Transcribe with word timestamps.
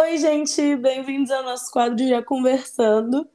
Oi, 0.00 0.16
gente, 0.16 0.76
bem-vindos 0.76 1.28
ao 1.32 1.42
nosso 1.42 1.72
quadro 1.72 2.06
Já 2.06 2.22
Conversando, 2.22 3.28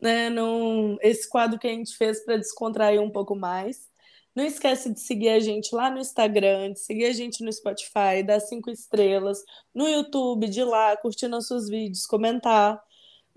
né? 0.00 0.30
Num, 0.30 0.96
esse 1.02 1.28
quadro 1.28 1.58
que 1.58 1.66
a 1.66 1.70
gente 1.70 1.94
fez 1.98 2.24
para 2.24 2.38
descontrair 2.38 2.98
um 2.98 3.10
pouco 3.10 3.36
mais. 3.36 3.90
Não 4.34 4.42
esquece 4.42 4.90
de 4.90 5.00
seguir 5.00 5.28
a 5.28 5.38
gente 5.38 5.74
lá 5.74 5.90
no 5.90 5.98
Instagram, 5.98 6.72
de 6.72 6.80
seguir 6.80 7.04
a 7.04 7.12
gente 7.12 7.44
no 7.44 7.52
Spotify, 7.52 8.22
dar 8.26 8.40
cinco 8.40 8.70
estrelas, 8.70 9.44
no 9.74 9.86
YouTube, 9.86 10.48
de 10.48 10.64
lá, 10.64 10.96
curtir 10.96 11.28
nossos 11.28 11.68
vídeos, 11.68 12.06
comentar, 12.06 12.82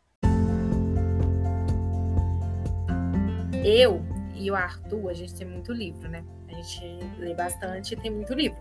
Eu 3.63 4.03
e 4.35 4.51
o 4.51 4.55
Arthur, 4.55 5.11
a 5.11 5.13
gente 5.13 5.35
tem 5.35 5.47
muito 5.47 5.75
livro, 5.75 6.09
né? 6.09 6.25
A 6.49 6.55
gente 6.55 6.81
lê 7.19 7.35
bastante 7.35 7.93
e 7.93 7.97
tem 7.99 8.11
muito 8.11 8.33
livro. 8.33 8.59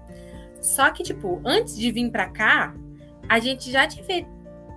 Só 0.61 0.91
que, 0.91 1.01
tipo, 1.01 1.41
antes 1.45 1.77
de 1.77 1.93
vir 1.93 2.11
pra 2.11 2.29
cá, 2.29 2.75
a 3.29 3.39
gente 3.39 3.71
já 3.71 3.89
feito 3.89 4.27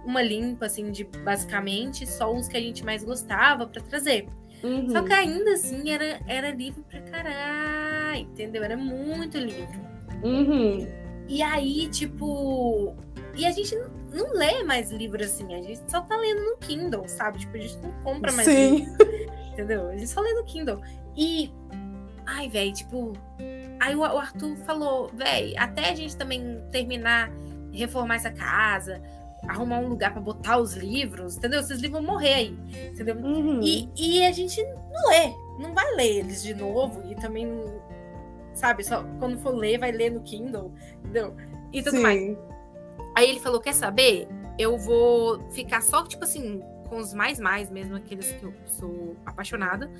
uma 0.04 0.22
limpa, 0.22 0.66
assim, 0.66 0.92
de 0.92 1.02
basicamente 1.02 2.06
só 2.06 2.32
os 2.32 2.46
que 2.46 2.56
a 2.56 2.60
gente 2.60 2.84
mais 2.84 3.02
gostava 3.02 3.66
para 3.66 3.82
trazer. 3.82 4.28
Uhum. 4.62 4.88
Só 4.90 5.02
que 5.02 5.12
ainda 5.12 5.50
assim 5.54 5.90
era, 5.90 6.20
era 6.28 6.52
livro 6.52 6.84
pra 6.84 7.00
caralho, 7.00 8.20
entendeu? 8.20 8.62
Era 8.62 8.76
muito 8.76 9.36
livro. 9.36 9.80
Uhum. 10.22 11.05
E 11.28 11.42
aí, 11.42 11.88
tipo, 11.88 12.94
e 13.34 13.44
a 13.44 13.50
gente 13.50 13.74
não, 13.76 13.90
não, 14.12 14.32
lê 14.32 14.62
mais 14.62 14.90
livro 14.90 15.22
assim, 15.22 15.54
a 15.54 15.62
gente 15.62 15.80
só 15.90 16.00
tá 16.00 16.16
lendo 16.16 16.42
no 16.42 16.56
Kindle, 16.58 17.06
sabe? 17.08 17.38
Tipo, 17.38 17.56
a 17.56 17.60
gente 17.60 17.76
não 17.78 17.92
compra 18.02 18.32
mais 18.32 18.48
Sim. 18.48 18.76
livro. 18.76 19.06
Entendeu? 19.52 19.88
A 19.88 19.96
gente 19.96 20.08
só 20.08 20.20
lê 20.20 20.32
no 20.34 20.44
Kindle. 20.44 20.80
E. 21.16 21.50
Ai, 22.24 22.48
velho, 22.48 22.72
tipo. 22.72 23.12
Aí 23.80 23.94
o 23.94 24.02
Arthur 24.02 24.56
falou, 24.58 25.10
velho, 25.14 25.54
até 25.58 25.90
a 25.90 25.94
gente 25.94 26.16
também 26.16 26.62
terminar, 26.70 27.30
reformar 27.72 28.16
essa 28.16 28.30
casa, 28.30 29.02
arrumar 29.46 29.78
um 29.78 29.88
lugar 29.88 30.12
para 30.12 30.20
botar 30.20 30.58
os 30.58 30.74
livros, 30.74 31.36
entendeu? 31.36 31.60
Esses 31.60 31.78
livros 31.78 32.02
vão 32.02 32.14
morrer 32.14 32.34
aí, 32.34 32.58
entendeu? 32.92 33.16
Uhum. 33.16 33.60
E, 33.62 33.88
e 33.96 34.26
a 34.26 34.32
gente 34.32 34.62
não 34.62 35.10
lê, 35.10 35.34
não 35.58 35.74
vai 35.74 35.94
ler 35.94 36.18
eles 36.18 36.42
de 36.42 36.54
novo 36.54 37.02
e 37.10 37.14
também, 37.14 37.46
sabe, 38.58 38.84
só 38.84 39.04
quando 39.18 39.38
for 39.38 39.54
ler, 39.54 39.78
vai 39.78 39.92
ler 39.92 40.10
no 40.10 40.20
Kindle, 40.22 40.72
entendeu? 40.98 41.34
E 41.72 41.82
tudo 41.82 41.96
Sim. 41.96 42.02
mais. 42.02 42.38
Aí 43.16 43.30
ele 43.30 43.40
falou: 43.40 43.60
Quer 43.60 43.74
saber? 43.74 44.28
Eu 44.58 44.78
vou 44.78 45.40
ficar 45.50 45.82
só, 45.82 46.04
tipo 46.06 46.24
assim, 46.24 46.62
com 46.88 46.96
os 46.96 47.12
mais 47.12 47.38
mais, 47.38 47.70
mesmo 47.70 47.96
aqueles 47.96 48.32
que 48.32 48.44
eu 48.44 48.54
sou 48.66 49.16
apaixonada. 49.24 49.90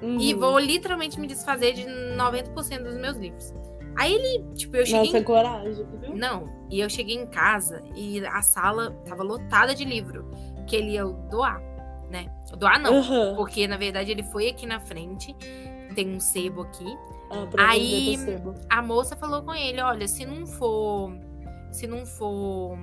Uhum. 0.00 0.18
E 0.18 0.32
vou 0.32 0.58
literalmente 0.58 1.20
me 1.20 1.26
desfazer 1.26 1.74
de 1.74 1.84
90% 1.84 2.82
dos 2.82 2.96
meus 2.96 3.16
livros. 3.16 3.52
Aí 3.96 4.14
ele, 4.14 4.54
tipo, 4.54 4.76
eu 4.76 4.86
cheguei. 4.86 5.06
Nossa, 5.06 5.18
em... 5.18 5.22
coragem, 5.22 5.86
viu? 6.00 6.16
Não, 6.16 6.48
e 6.70 6.80
eu 6.80 6.88
cheguei 6.88 7.16
em 7.16 7.26
casa 7.26 7.82
e 7.94 8.24
a 8.24 8.40
sala 8.40 8.92
tava 9.06 9.22
lotada 9.22 9.74
de 9.74 9.84
livro 9.84 10.30
que 10.66 10.76
ele 10.76 10.92
ia 10.92 11.04
doar, 11.04 11.60
né? 12.10 12.30
Doar 12.58 12.80
não, 12.80 13.00
uhum. 13.00 13.36
porque 13.36 13.66
na 13.68 13.76
verdade 13.76 14.10
ele 14.10 14.22
foi 14.22 14.48
aqui 14.48 14.66
na 14.66 14.80
frente, 14.80 15.34
tem 15.94 16.14
um 16.14 16.20
sebo 16.20 16.62
aqui. 16.62 16.96
Ah, 17.30 17.70
Aí 17.70 18.16
a 18.68 18.82
moça 18.82 19.16
falou 19.16 19.42
com 19.42 19.54
ele: 19.54 19.80
olha, 19.80 20.08
se 20.08 20.26
não 20.26 20.46
for 20.46 21.12
se 21.72 21.86
não 21.86 22.04
for 22.04 22.76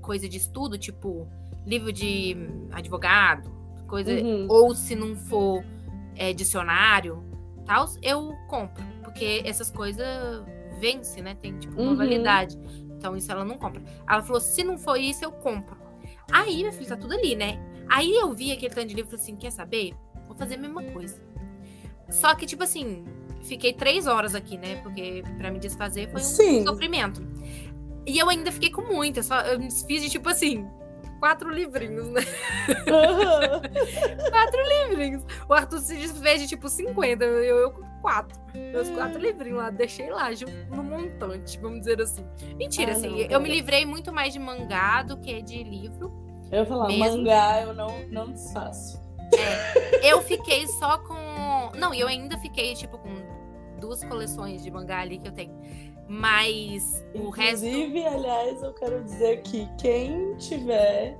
coisa 0.00 0.28
de 0.28 0.36
estudo, 0.36 0.78
tipo 0.78 1.28
livro 1.66 1.92
de 1.92 2.36
advogado, 2.72 3.50
coisa, 3.86 4.12
uhum. 4.12 4.46
ou 4.48 4.74
se 4.74 4.94
não 4.94 5.16
for 5.16 5.64
é, 6.16 6.32
dicionário, 6.32 7.22
tal, 7.66 7.86
eu 8.00 8.34
compro, 8.48 8.82
porque 9.02 9.42
essas 9.44 9.70
coisas 9.70 10.06
vence, 10.78 11.20
né? 11.20 11.34
Tem 11.34 11.58
tipo 11.58 11.80
uma 11.80 11.90
uhum. 11.90 11.96
validade. 11.96 12.56
Então 12.96 13.16
isso 13.16 13.30
ela 13.30 13.44
não 13.44 13.58
compra. 13.58 13.82
Ela 14.08 14.22
falou: 14.22 14.40
se 14.40 14.62
não 14.62 14.78
for 14.78 14.96
isso, 14.96 15.24
eu 15.24 15.32
compro. 15.32 15.76
Aí, 16.30 16.62
meu 16.62 16.72
filho, 16.72 16.88
tá 16.88 16.96
tudo 16.96 17.14
ali, 17.14 17.34
né? 17.34 17.58
Aí 17.88 18.10
eu 18.14 18.32
vi 18.32 18.52
aquele 18.52 18.74
tanto 18.74 18.88
de 18.88 18.94
livro 18.94 19.14
assim: 19.14 19.36
quer 19.36 19.50
saber? 19.52 19.94
Vou 20.26 20.36
fazer 20.36 20.54
a 20.54 20.58
mesma 20.58 20.82
coisa. 20.82 21.18
Só 22.10 22.34
que, 22.34 22.46
tipo 22.46 22.62
assim, 22.64 23.04
fiquei 23.42 23.72
três 23.72 24.06
horas 24.06 24.34
aqui, 24.34 24.56
né? 24.56 24.76
Porque 24.82 25.22
para 25.36 25.50
me 25.50 25.58
desfazer 25.58 26.10
foi 26.10 26.20
um 26.20 26.24
Sim. 26.24 26.64
sofrimento. 26.64 27.22
E 28.06 28.18
eu 28.18 28.28
ainda 28.28 28.50
fiquei 28.50 28.70
com 28.70 28.82
muita, 28.82 29.22
só 29.22 29.40
eu 29.42 29.58
me 29.58 29.66
desfiz 29.68 30.00
de 30.02 30.08
tipo 30.08 30.28
assim, 30.30 30.66
quatro 31.20 31.50
livrinhos, 31.50 32.08
né? 32.08 32.22
Uhum. 32.86 33.60
quatro 34.30 34.60
livrinhos. 34.88 35.22
O 35.48 35.52
Arthur 35.52 35.78
se 35.80 35.94
desfez 35.96 36.40
de 36.40 36.48
tipo 36.48 36.68
50, 36.68 37.24
eu, 37.24 37.70
com 37.70 37.82
quatro. 38.00 38.38
Meus 38.54 38.88
quatro 38.90 39.20
livrinhos 39.20 39.58
lá, 39.58 39.70
deixei 39.70 40.08
lá 40.10 40.28
no 40.70 40.82
montante, 40.82 41.58
vamos 41.58 41.80
dizer 41.80 42.00
assim. 42.00 42.24
Mentira, 42.56 42.92
Ah, 42.92 42.96
assim, 42.96 43.08
não, 43.10 43.18
eu 43.18 43.28
cara. 43.28 43.40
me 43.40 43.50
livrei 43.50 43.84
muito 43.84 44.10
mais 44.12 44.32
de 44.32 44.38
mangá 44.38 45.02
do 45.02 45.18
que 45.18 45.42
de 45.42 45.62
livro. 45.62 46.17
Eu 46.50 46.60
ia 46.60 46.66
falar, 46.66 46.88
Mesmo? 46.88 47.18
mangá 47.18 47.62
eu 47.62 47.74
não, 47.74 47.88
não 48.10 48.32
desfaço. 48.32 49.00
Eu 50.02 50.22
fiquei 50.22 50.66
só 50.66 50.98
com. 50.98 51.76
Não, 51.76 51.92
e 51.92 52.00
eu 52.00 52.08
ainda 52.08 52.38
fiquei, 52.38 52.74
tipo, 52.74 52.98
com 52.98 53.10
duas 53.78 54.02
coleções 54.04 54.62
de 54.62 54.70
mangá 54.70 55.00
ali 55.00 55.18
que 55.18 55.28
eu 55.28 55.32
tenho. 55.32 55.54
Mas 56.08 57.04
o 57.14 57.28
resto. 57.28 57.66
Inclusive, 57.66 58.06
aliás, 58.06 58.62
eu 58.62 58.72
quero 58.72 59.04
dizer 59.04 59.42
que 59.42 59.68
quem 59.78 60.34
tiver 60.36 61.18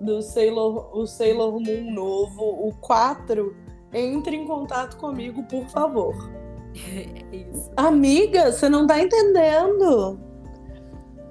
do 0.00 0.20
Sailor, 0.20 0.94
o 0.94 1.06
Sailor 1.06 1.58
Moon 1.58 1.90
novo, 1.90 2.42
o 2.42 2.74
4, 2.80 3.56
entre 3.94 4.36
em 4.36 4.46
contato 4.46 4.98
comigo, 4.98 5.42
por 5.44 5.66
favor. 5.68 6.14
É 6.76 7.34
isso. 7.34 7.70
Amiga, 7.74 8.52
você 8.52 8.68
não 8.68 8.86
tá 8.86 9.00
entendendo. 9.00 10.20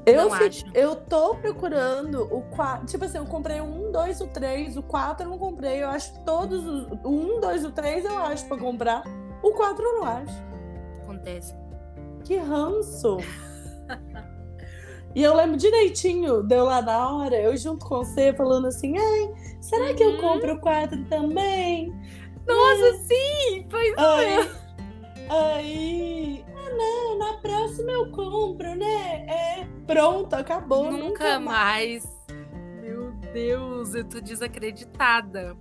Eu, 0.05 0.29
Não 0.29 0.37
fi- 0.37 0.65
eu 0.73 0.95
tô 0.95 1.35
procurando 1.35 2.23
o 2.31 2.41
4. 2.43 2.85
Tipo 2.85 3.05
assim, 3.05 3.17
eu 3.17 3.25
comprei 3.25 3.59
o 3.59 3.63
1, 3.65 3.91
2, 3.91 4.21
o 4.21 4.27
3. 4.27 4.77
O 4.77 4.83
4 4.83 5.25
eu 5.25 5.29
não 5.31 5.37
comprei. 5.39 5.81
Eu 5.81 5.89
acho 5.89 6.13
todos 6.23 6.63
os. 6.63 6.87
O 7.03 7.09
1, 7.09 7.39
2, 7.39 7.65
o 7.65 7.71
3 7.71 8.05
eu 8.05 8.17
acho 8.19 8.45
pra 8.47 8.57
comprar. 8.57 9.03
O 9.41 9.51
4 9.53 9.83
eu 9.83 9.93
não 9.99 10.03
acho. 10.03 10.33
Acontece. 11.03 11.55
Que 12.23 12.37
ranço! 12.37 13.17
e 15.15 15.23
eu 15.23 15.35
lembro 15.35 15.57
direitinho, 15.57 16.43
deu 16.43 16.65
lá 16.65 16.81
na 16.81 17.09
hora, 17.15 17.35
eu 17.39 17.55
junto 17.57 17.85
com 17.85 17.97
você, 17.97 18.33
falando 18.33 18.67
assim: 18.67 18.95
ai, 18.97 19.33
será 19.61 19.93
que 19.93 20.03
eu 20.03 20.11
Uhum. 20.11 20.17
compro 20.21 20.53
o 20.53 20.59
4 20.59 21.03
também? 21.05 21.91
Nossa, 22.47 22.93
sim! 23.03 23.67
Pois 23.69 23.93
Aí, 23.97 24.49
aí, 25.29 26.45
não, 26.73 27.17
na 27.17 27.33
próxima 27.37 27.91
eu 27.91 28.11
compro, 28.11 28.75
né? 28.75 29.25
É, 29.27 29.67
pronto, 29.85 30.33
acabou. 30.33 30.91
Nunca 30.91 31.39
mais. 31.39 32.05
Meu 32.81 33.11
Deus, 33.33 33.93
eu 33.95 34.03
tô 34.05 34.19
desacreditada. 34.21 35.55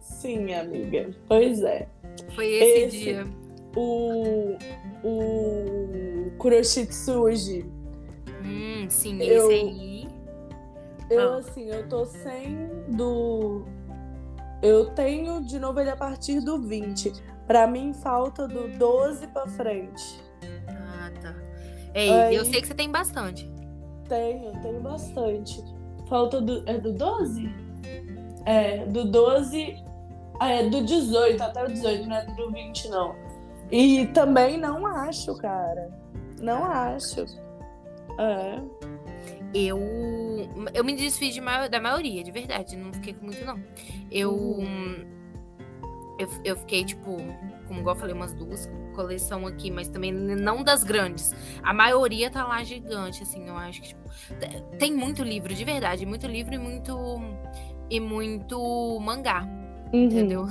Sim, 0.00 0.52
amiga, 0.54 1.10
pois 1.28 1.62
é. 1.62 1.88
Foi 2.34 2.46
esse, 2.46 2.80
Esse- 2.86 2.98
dia. 2.98 3.26
O, 3.76 4.56
o 5.04 6.30
Kuroshitsuji, 6.38 7.64
Hum, 8.42 8.86
sim, 8.88 9.22
Eu- 9.22 9.50
esse 9.50 9.60
aí. 9.60 10.08
eu 11.10 11.34
Ah. 11.34 11.36
assim, 11.38 11.68
eu 11.70 11.88
tô 11.88 12.04
sem 12.06 12.56
do. 12.88 13.64
Eu 14.62 14.90
tenho 14.90 15.40
de 15.42 15.58
novo 15.58 15.80
ele 15.80 15.90
a 15.90 15.96
partir 15.96 16.40
do 16.40 16.58
20. 16.58 17.12
Pra 17.46 17.66
mim 17.66 17.92
falta 17.92 18.46
do 18.48 18.68
12 18.76 19.26
pra 19.28 19.46
frente. 19.46 20.20
Tá. 21.92 21.98
Ei, 22.00 22.10
Aí- 22.10 22.34
eu 22.36 22.44
sei 22.44 22.60
que 22.60 22.66
você 22.66 22.74
tem 22.74 22.90
bastante. 22.90 23.50
Tenho, 24.08 24.52
tenho 24.62 24.80
bastante. 24.80 25.62
Falta 26.08 26.40
do. 26.40 26.62
É 26.68 26.78
do 26.78 26.92
12? 26.92 27.48
É, 28.44 28.84
do 28.86 29.04
12. 29.04 29.76
Ah, 30.40 30.50
é 30.50 30.68
do 30.68 30.82
18, 30.84 31.40
até 31.42 31.62
o 31.64 31.68
18, 31.68 32.08
não 32.08 32.16
é 32.16 32.24
do 32.26 32.50
20, 32.50 32.88
não. 32.88 33.14
E 33.70 34.06
também 34.08 34.58
não 34.58 34.86
acho, 34.86 35.36
cara. 35.36 35.90
Não 36.40 36.64
acho. 36.64 37.24
É. 38.18 38.60
Eu, 39.52 39.78
eu 40.72 40.84
me 40.84 40.94
desfiz 40.94 41.34
de 41.34 41.40
da 41.70 41.80
maioria, 41.80 42.24
de 42.24 42.30
verdade. 42.30 42.76
Não 42.76 42.92
fiquei 42.92 43.12
com 43.14 43.26
muito, 43.26 43.44
não. 43.44 43.60
Eu, 44.10 44.32
Uhum. 44.34 45.06
Eu, 46.20 46.28
eu 46.44 46.56
fiquei, 46.56 46.84
tipo, 46.84 47.16
como 47.66 47.80
igual 47.80 47.96
eu 47.96 48.00
falei, 48.00 48.14
umas 48.14 48.34
duas 48.34 48.70
coleção 48.94 49.46
aqui, 49.46 49.70
mas 49.70 49.88
também 49.88 50.12
não 50.12 50.62
das 50.62 50.84
grandes. 50.84 51.34
A 51.62 51.72
maioria 51.72 52.30
tá 52.30 52.46
lá 52.46 52.62
gigante, 52.62 53.22
assim, 53.22 53.48
eu 53.48 53.56
acho 53.56 53.80
que, 53.80 53.88
tipo, 53.88 54.08
te- 54.38 54.76
tem 54.78 54.94
muito 54.94 55.22
livro, 55.22 55.54
de 55.54 55.64
verdade. 55.64 56.04
Muito 56.04 56.26
livro 56.26 56.54
e 56.54 56.58
muito, 56.58 57.20
e 57.88 57.98
muito 57.98 58.98
mangá. 59.00 59.42
Uhum. 59.92 60.04
Entendeu? 60.04 60.48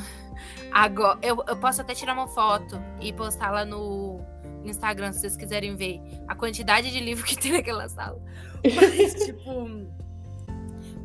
Agora, 0.72 1.20
eu, 1.22 1.44
eu 1.48 1.58
posso 1.58 1.82
até 1.82 1.94
tirar 1.94 2.14
uma 2.14 2.28
foto 2.28 2.82
e 3.00 3.14
postar 3.14 3.52
lá 3.52 3.66
no, 3.66 4.20
Instagram 4.66 5.12
se 5.12 5.20
vocês 5.22 5.38
quiserem 5.38 5.76
ver 5.76 6.02
a 6.28 6.36
quantidade 6.36 6.92
de 6.92 7.00
livro 7.00 7.24
que 7.24 7.36
tem 7.38 7.52
naquela 7.52 7.88
sala. 7.88 8.20
Mas, 8.64 9.26
tipo, 9.26 9.88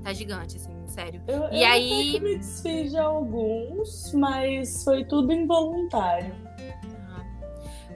tá 0.02 0.12
gigante, 0.12 0.56
assim, 0.56 0.73
sério. 0.94 1.20
Eu, 1.26 1.48
e 1.52 1.62
eu 1.62 1.68
aí. 1.68 2.12
que 2.12 2.20
me 2.20 2.38
desfiz 2.38 2.90
de 2.92 2.98
alguns, 2.98 4.12
mas 4.14 4.84
foi 4.84 5.04
tudo 5.04 5.32
involuntário. 5.32 6.34
Ah. 7.08 7.24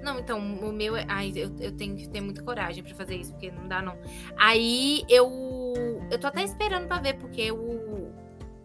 Não, 0.02 0.18
então, 0.18 0.38
o 0.38 0.72
meu 0.72 0.96
é. 0.96 1.04
Ai, 1.08 1.32
eu, 1.34 1.50
eu 1.60 1.72
tenho 1.76 1.96
que 1.96 2.08
ter 2.08 2.20
muita 2.20 2.42
coragem 2.42 2.82
pra 2.82 2.94
fazer 2.94 3.16
isso, 3.16 3.32
porque 3.32 3.50
não 3.50 3.68
dá, 3.68 3.80
não. 3.80 3.96
Aí 4.36 5.04
eu. 5.08 5.28
Eu 6.10 6.18
tô 6.18 6.26
até 6.26 6.42
esperando 6.42 6.86
pra 6.86 6.98
ver, 6.98 7.14
porque 7.14 7.50
o. 7.52 8.08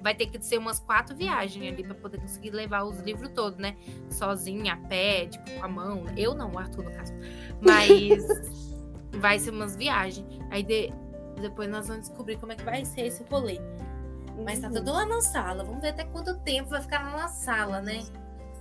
Vai 0.02 0.14
ter 0.14 0.26
que 0.28 0.44
ser 0.44 0.58
umas 0.58 0.80
quatro 0.82 1.16
viagens 1.16 1.66
ali 1.72 1.82
pra 1.82 1.96
poder 1.96 2.20
conseguir 2.20 2.50
levar 2.52 2.84
os 2.84 3.00
livros 3.00 3.30
todos, 3.30 3.58
né? 3.58 3.78
Sozinha, 4.10 4.74
a 4.74 4.78
pé, 4.90 5.28
tipo, 5.28 5.50
com 5.52 5.64
a 5.64 5.68
mão. 5.70 6.04
Eu 6.18 6.34
não, 6.34 6.52
o 6.52 6.60
Arthur, 6.60 6.84
no 6.84 6.92
caso. 6.92 7.14
Mas 7.62 8.22
vai 9.18 9.40
ser 9.40 9.52
umas 9.52 9.78
viagens. 9.78 10.28
Aí 10.52 10.62
de- 10.62 10.92
depois 11.40 11.70
nós 11.70 11.88
vamos 11.88 12.10
descobrir 12.10 12.38
como 12.38 12.52
é 12.52 12.56
que 12.56 12.66
vai 12.66 12.84
ser 12.84 13.06
esse 13.06 13.24
rolê. 13.32 13.60
Mas 14.44 14.60
tá 14.60 14.68
Uhum. 14.68 14.74
tudo 14.74 14.92
lá 14.94 15.06
na 15.06 15.22
sala. 15.22 15.64
Vamos 15.64 15.82
ver 15.82 15.90
até 15.90 16.04
quanto 16.06 16.38
tempo 16.40 16.70
vai 16.70 16.82
ficar 16.82 17.04
lá 17.04 17.18
na 17.24 17.28
sala, 17.28 17.82
né? 17.82 18.04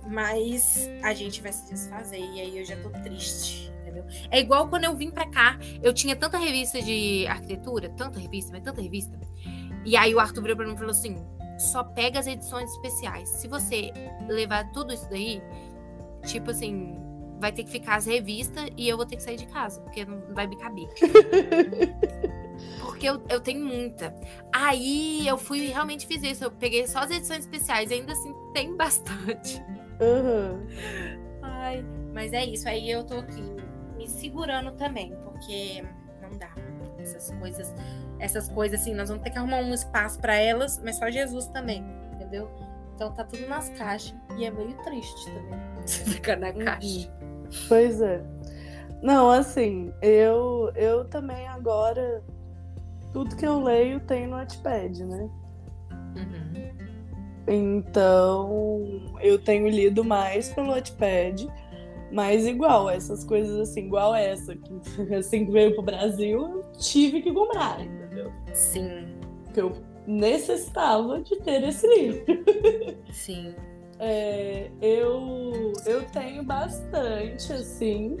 Mas 0.07 0.89
a 1.01 1.13
gente 1.13 1.41
vai 1.41 1.51
se 1.53 1.69
desfazer 1.71 2.19
e 2.19 2.41
aí 2.41 2.57
eu 2.59 2.65
já 2.65 2.75
tô 2.75 2.89
triste, 2.89 3.71
entendeu? 3.81 4.03
É 4.29 4.39
igual 4.39 4.67
quando 4.67 4.83
eu 4.83 4.95
vim 4.95 5.09
pra 5.09 5.25
cá, 5.29 5.57
eu 5.81 5.93
tinha 5.93 6.15
tanta 6.15 6.37
revista 6.37 6.81
de 6.81 7.25
arquitetura, 7.27 7.89
tanta 7.89 8.19
revista, 8.19 8.51
mas 8.51 8.61
tanta 8.63 8.81
revista. 8.81 9.17
E 9.85 9.95
aí 9.95 10.13
o 10.13 10.19
Arthur 10.19 10.41
virou 10.41 10.57
pra 10.57 10.65
mim 10.67 10.73
e 10.73 10.77
falou 10.77 10.91
assim: 10.91 11.25
só 11.57 11.83
pega 11.83 12.19
as 12.19 12.27
edições 12.27 12.69
especiais. 12.71 13.29
Se 13.29 13.47
você 13.47 13.91
levar 14.27 14.69
tudo 14.73 14.93
isso 14.93 15.09
daí, 15.09 15.41
tipo 16.25 16.51
assim, 16.51 16.97
vai 17.39 17.51
ter 17.53 17.63
que 17.63 17.71
ficar 17.71 17.95
as 17.95 18.05
revistas 18.05 18.69
e 18.75 18.87
eu 18.89 18.97
vou 18.97 19.05
ter 19.05 19.15
que 19.15 19.23
sair 19.23 19.37
de 19.37 19.45
casa, 19.47 19.79
porque 19.81 20.03
não 20.05 20.21
vai 20.33 20.47
me 20.47 20.57
caber. 20.57 20.87
Porque 22.79 23.07
eu, 23.07 23.21
eu 23.29 23.39
tenho 23.39 23.65
muita. 23.65 24.15
Aí 24.53 25.27
eu 25.27 25.37
fui 25.37 25.59
e 25.59 25.67
realmente 25.67 26.07
fiz 26.07 26.23
isso. 26.23 26.43
Eu 26.43 26.51
peguei 26.51 26.87
só 26.87 26.99
as 26.99 27.11
edições 27.11 27.39
especiais. 27.39 27.91
Ainda 27.91 28.13
assim 28.13 28.33
tem 28.53 28.75
bastante. 28.77 29.63
Uhum. 29.99 30.67
Ai, 31.41 31.85
mas 32.13 32.33
é 32.33 32.45
isso. 32.45 32.67
Aí 32.67 32.89
eu 32.89 33.03
tô 33.03 33.15
aqui 33.15 33.41
me 33.95 34.07
segurando 34.07 34.71
também, 34.73 35.15
porque 35.23 35.83
não 36.21 36.37
dá. 36.37 36.53
Essas 36.97 37.31
coisas, 37.37 37.73
essas 38.19 38.47
coisas 38.49 38.81
assim, 38.81 38.93
nós 38.93 39.09
vamos 39.09 39.23
ter 39.23 39.31
que 39.31 39.37
arrumar 39.37 39.57
um 39.57 39.73
espaço 39.73 40.19
pra 40.19 40.35
elas, 40.35 40.79
mas 40.83 40.97
só 40.97 41.09
Jesus 41.09 41.47
também, 41.47 41.83
entendeu? 42.13 42.49
Então 42.95 43.11
tá 43.11 43.23
tudo 43.23 43.47
nas 43.47 43.69
caixas. 43.69 44.15
E 44.37 44.45
é 44.45 44.51
meio 44.51 44.73
triste 44.83 45.25
também. 45.25 45.59
Você 45.85 46.03
ficar 46.05 46.37
na 46.37 46.53
caixa. 46.53 47.11
Pois 47.67 48.01
é. 48.01 48.23
Não, 49.01 49.29
assim, 49.29 49.93
eu, 50.01 50.71
eu 50.75 51.05
também 51.05 51.45
agora. 51.47 52.23
Tudo 53.13 53.35
que 53.35 53.45
eu 53.45 53.61
leio 53.61 53.99
tem 54.01 54.27
no 54.27 54.35
Wattpad, 54.35 55.05
né? 55.05 55.29
Uhum. 56.15 56.53
Então, 57.47 59.01
eu 59.21 59.37
tenho 59.37 59.67
lido 59.67 60.03
mais 60.03 60.51
pelo 60.51 60.71
Wattpad, 60.71 61.47
mas 62.11 62.45
igual, 62.45 62.89
essas 62.89 63.23
coisas 63.23 63.69
assim, 63.69 63.85
igual 63.85 64.15
essa, 64.15 64.55
que 64.55 64.73
assim 65.15 65.45
que 65.45 65.51
veio 65.51 65.73
pro 65.73 65.83
Brasil, 65.83 66.39
eu 66.41 66.63
tive 66.77 67.21
que 67.21 67.31
comprar, 67.31 67.79
entendeu? 67.81 68.31
Sim, 68.53 69.05
Porque 69.45 69.61
eu 69.61 69.73
necessitava 70.07 71.21
de 71.21 71.35
ter 71.37 71.63
esse 71.63 71.87
livro. 71.87 72.23
sim. 73.11 73.53
É, 73.99 74.69
eu, 74.81 75.73
eu 75.85 76.03
tenho 76.11 76.43
bastante, 76.43 77.53
assim, 77.53 78.17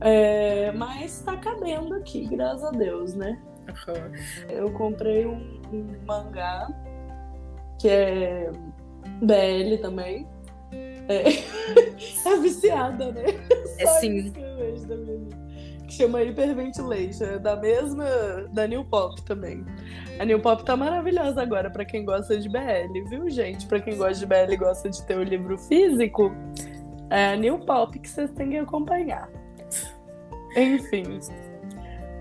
é, 0.00 0.72
mas 0.72 1.20
tá 1.20 1.36
cabendo 1.36 1.94
aqui, 1.94 2.26
graças 2.26 2.64
a 2.64 2.70
Deus, 2.70 3.14
né? 3.14 3.40
Eu 4.48 4.70
comprei 4.72 5.26
um, 5.26 5.60
um 5.72 5.96
mangá 6.06 6.68
que 7.78 7.88
é 7.88 8.50
BL 9.22 9.80
também. 9.80 10.26
É, 11.08 11.28
é 12.28 12.36
viciada, 12.40 13.12
né? 13.12 13.24
É 13.78 13.86
Só 13.86 14.00
sim. 14.00 14.32
que 15.86 15.94
chama 15.94 16.18
Hyperventilation, 16.18 17.24
é 17.24 17.38
da 17.38 17.56
mesma 17.56 18.04
da 18.52 18.66
New 18.66 18.84
Pop 18.84 19.20
também. 19.22 19.64
A 20.18 20.24
New 20.24 20.40
Pop 20.40 20.64
tá 20.64 20.76
maravilhosa 20.76 21.42
agora 21.42 21.70
pra 21.70 21.84
quem 21.84 22.04
gosta 22.04 22.38
de 22.38 22.48
BL, 22.48 23.08
viu, 23.08 23.30
gente? 23.30 23.66
Pra 23.66 23.80
quem 23.80 23.96
gosta 23.96 24.14
de 24.14 24.26
BL 24.26 24.52
e 24.52 24.56
gosta 24.56 24.90
de 24.90 25.02
ter 25.06 25.16
o 25.16 25.22
livro 25.22 25.56
físico, 25.58 26.32
é 27.10 27.28
a 27.28 27.36
New 27.36 27.60
Pop 27.60 27.96
que 27.98 28.08
vocês 28.08 28.30
têm 28.32 28.50
que 28.50 28.58
acompanhar. 28.58 29.30
Enfim. 30.56 31.20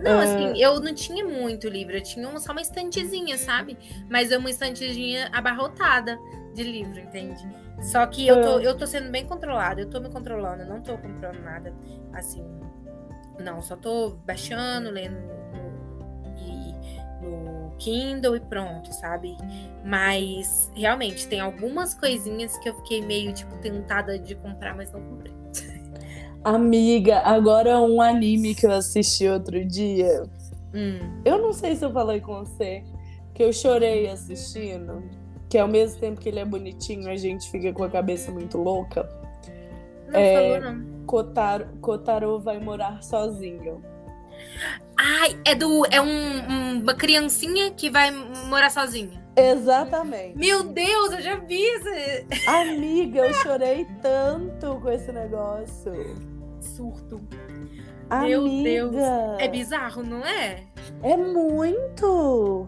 Não, 0.03 0.19
Ah. 0.19 0.23
assim, 0.23 0.61
eu 0.61 0.79
não 0.79 0.93
tinha 0.93 1.25
muito 1.25 1.67
livro, 1.69 1.95
eu 1.95 2.01
tinha 2.03 2.39
só 2.39 2.51
uma 2.51 2.61
estantezinha, 2.61 3.37
sabe? 3.37 3.77
Mas 4.09 4.31
é 4.31 4.37
uma 4.37 4.49
estantezinha 4.49 5.29
abarrotada 5.31 6.17
de 6.53 6.63
livro, 6.63 6.99
entende? 6.99 7.41
Só 7.81 8.05
que 8.05 8.25
eu 8.27 8.41
tô, 8.41 8.57
Ah. 8.57 8.63
eu 8.63 8.77
tô 8.77 8.85
sendo 8.87 9.09
bem 9.11 9.25
controlada, 9.25 9.81
eu 9.81 9.89
tô 9.89 9.99
me 9.99 10.09
controlando, 10.09 10.63
eu 10.63 10.67
não 10.69 10.81
tô 10.81 10.97
comprando 10.97 11.41
nada 11.41 11.73
assim. 12.13 12.45
Não, 13.43 13.61
só 13.61 13.75
tô 13.75 14.11
baixando, 14.25 14.89
lendo 14.89 15.17
no, 15.17 16.37
e- 16.37 16.75
no 17.21 17.75
Kindle 17.77 18.35
e 18.37 18.39
pronto, 18.39 18.93
sabe? 18.93 19.35
Mas 19.83 20.71
realmente 20.73 21.27
tem 21.27 21.39
algumas 21.41 21.93
coisinhas 21.93 22.57
que 22.59 22.69
eu 22.69 22.75
fiquei 22.77 23.01
meio, 23.01 23.33
tipo, 23.33 23.57
tentada 23.57 24.17
de 24.17 24.35
comprar, 24.35 24.73
mas 24.75 24.91
não 24.91 25.01
comprei. 25.01 25.33
Amiga, 26.45 27.21
agora 27.25 27.79
um 27.81 27.99
anime 27.99 28.53
que 28.53 28.67
eu 28.67 28.71
assisti 28.71 29.27
outro 29.27 29.65
dia. 29.65 30.21
Hum, 30.75 30.99
Eu 31.25 31.39
não 31.39 31.51
sei 31.51 31.75
se 31.75 31.83
eu 31.83 31.91
falei 31.91 32.21
com 32.21 32.45
você 32.45 32.83
que 33.33 33.41
eu 33.43 33.51
chorei 33.51 34.07
assistindo, 34.07 35.01
que 35.49 35.57
ao 35.57 35.67
mesmo 35.67 35.99
tempo 35.99 36.21
que 36.21 36.29
ele 36.29 36.39
é 36.39 36.45
bonitinho, 36.45 37.09
a 37.09 37.15
gente 37.15 37.49
fica 37.49 37.73
com 37.73 37.83
a 37.83 37.89
cabeça 37.89 38.31
muito 38.31 38.59
louca. 38.59 39.09
não 40.07 40.19
É. 40.19 40.59
falou, 40.59 40.71
não. 40.73 40.85
Kotaro, 41.07 41.67
Kotaro 41.81 42.39
vai 42.39 42.59
morar 42.59 43.01
sozinho. 43.01 43.81
Ai, 44.97 45.35
é 45.45 45.55
do. 45.55 45.83
É 45.91 45.99
um- 45.99 46.05
um- 46.07 46.79
uma 46.81 46.93
criancinha 46.93 47.71
que 47.71 47.89
vai 47.89 48.11
morar 48.11 48.69
sozinha. 48.69 49.25
Exatamente. 49.35 50.37
Meu 50.37 50.63
Deus, 50.63 51.11
eu 51.11 51.21
já 51.21 51.35
vi 51.37 51.59
esse 51.61 52.25
Amiga, 52.47 53.19
eu 53.25 53.33
chorei 53.33 53.85
tanto 54.01 54.79
com 54.79 54.89
esse 54.91 55.11
negócio. 55.11 55.91
Surto. 56.75 57.21
Amiga, 58.09 58.41
Meu 58.41 58.89
Deus. 58.89 58.95
É 59.39 59.47
bizarro, 59.47 60.03
não 60.03 60.23
é? 60.25 60.63
é 61.01 61.17
muito. 61.17 62.67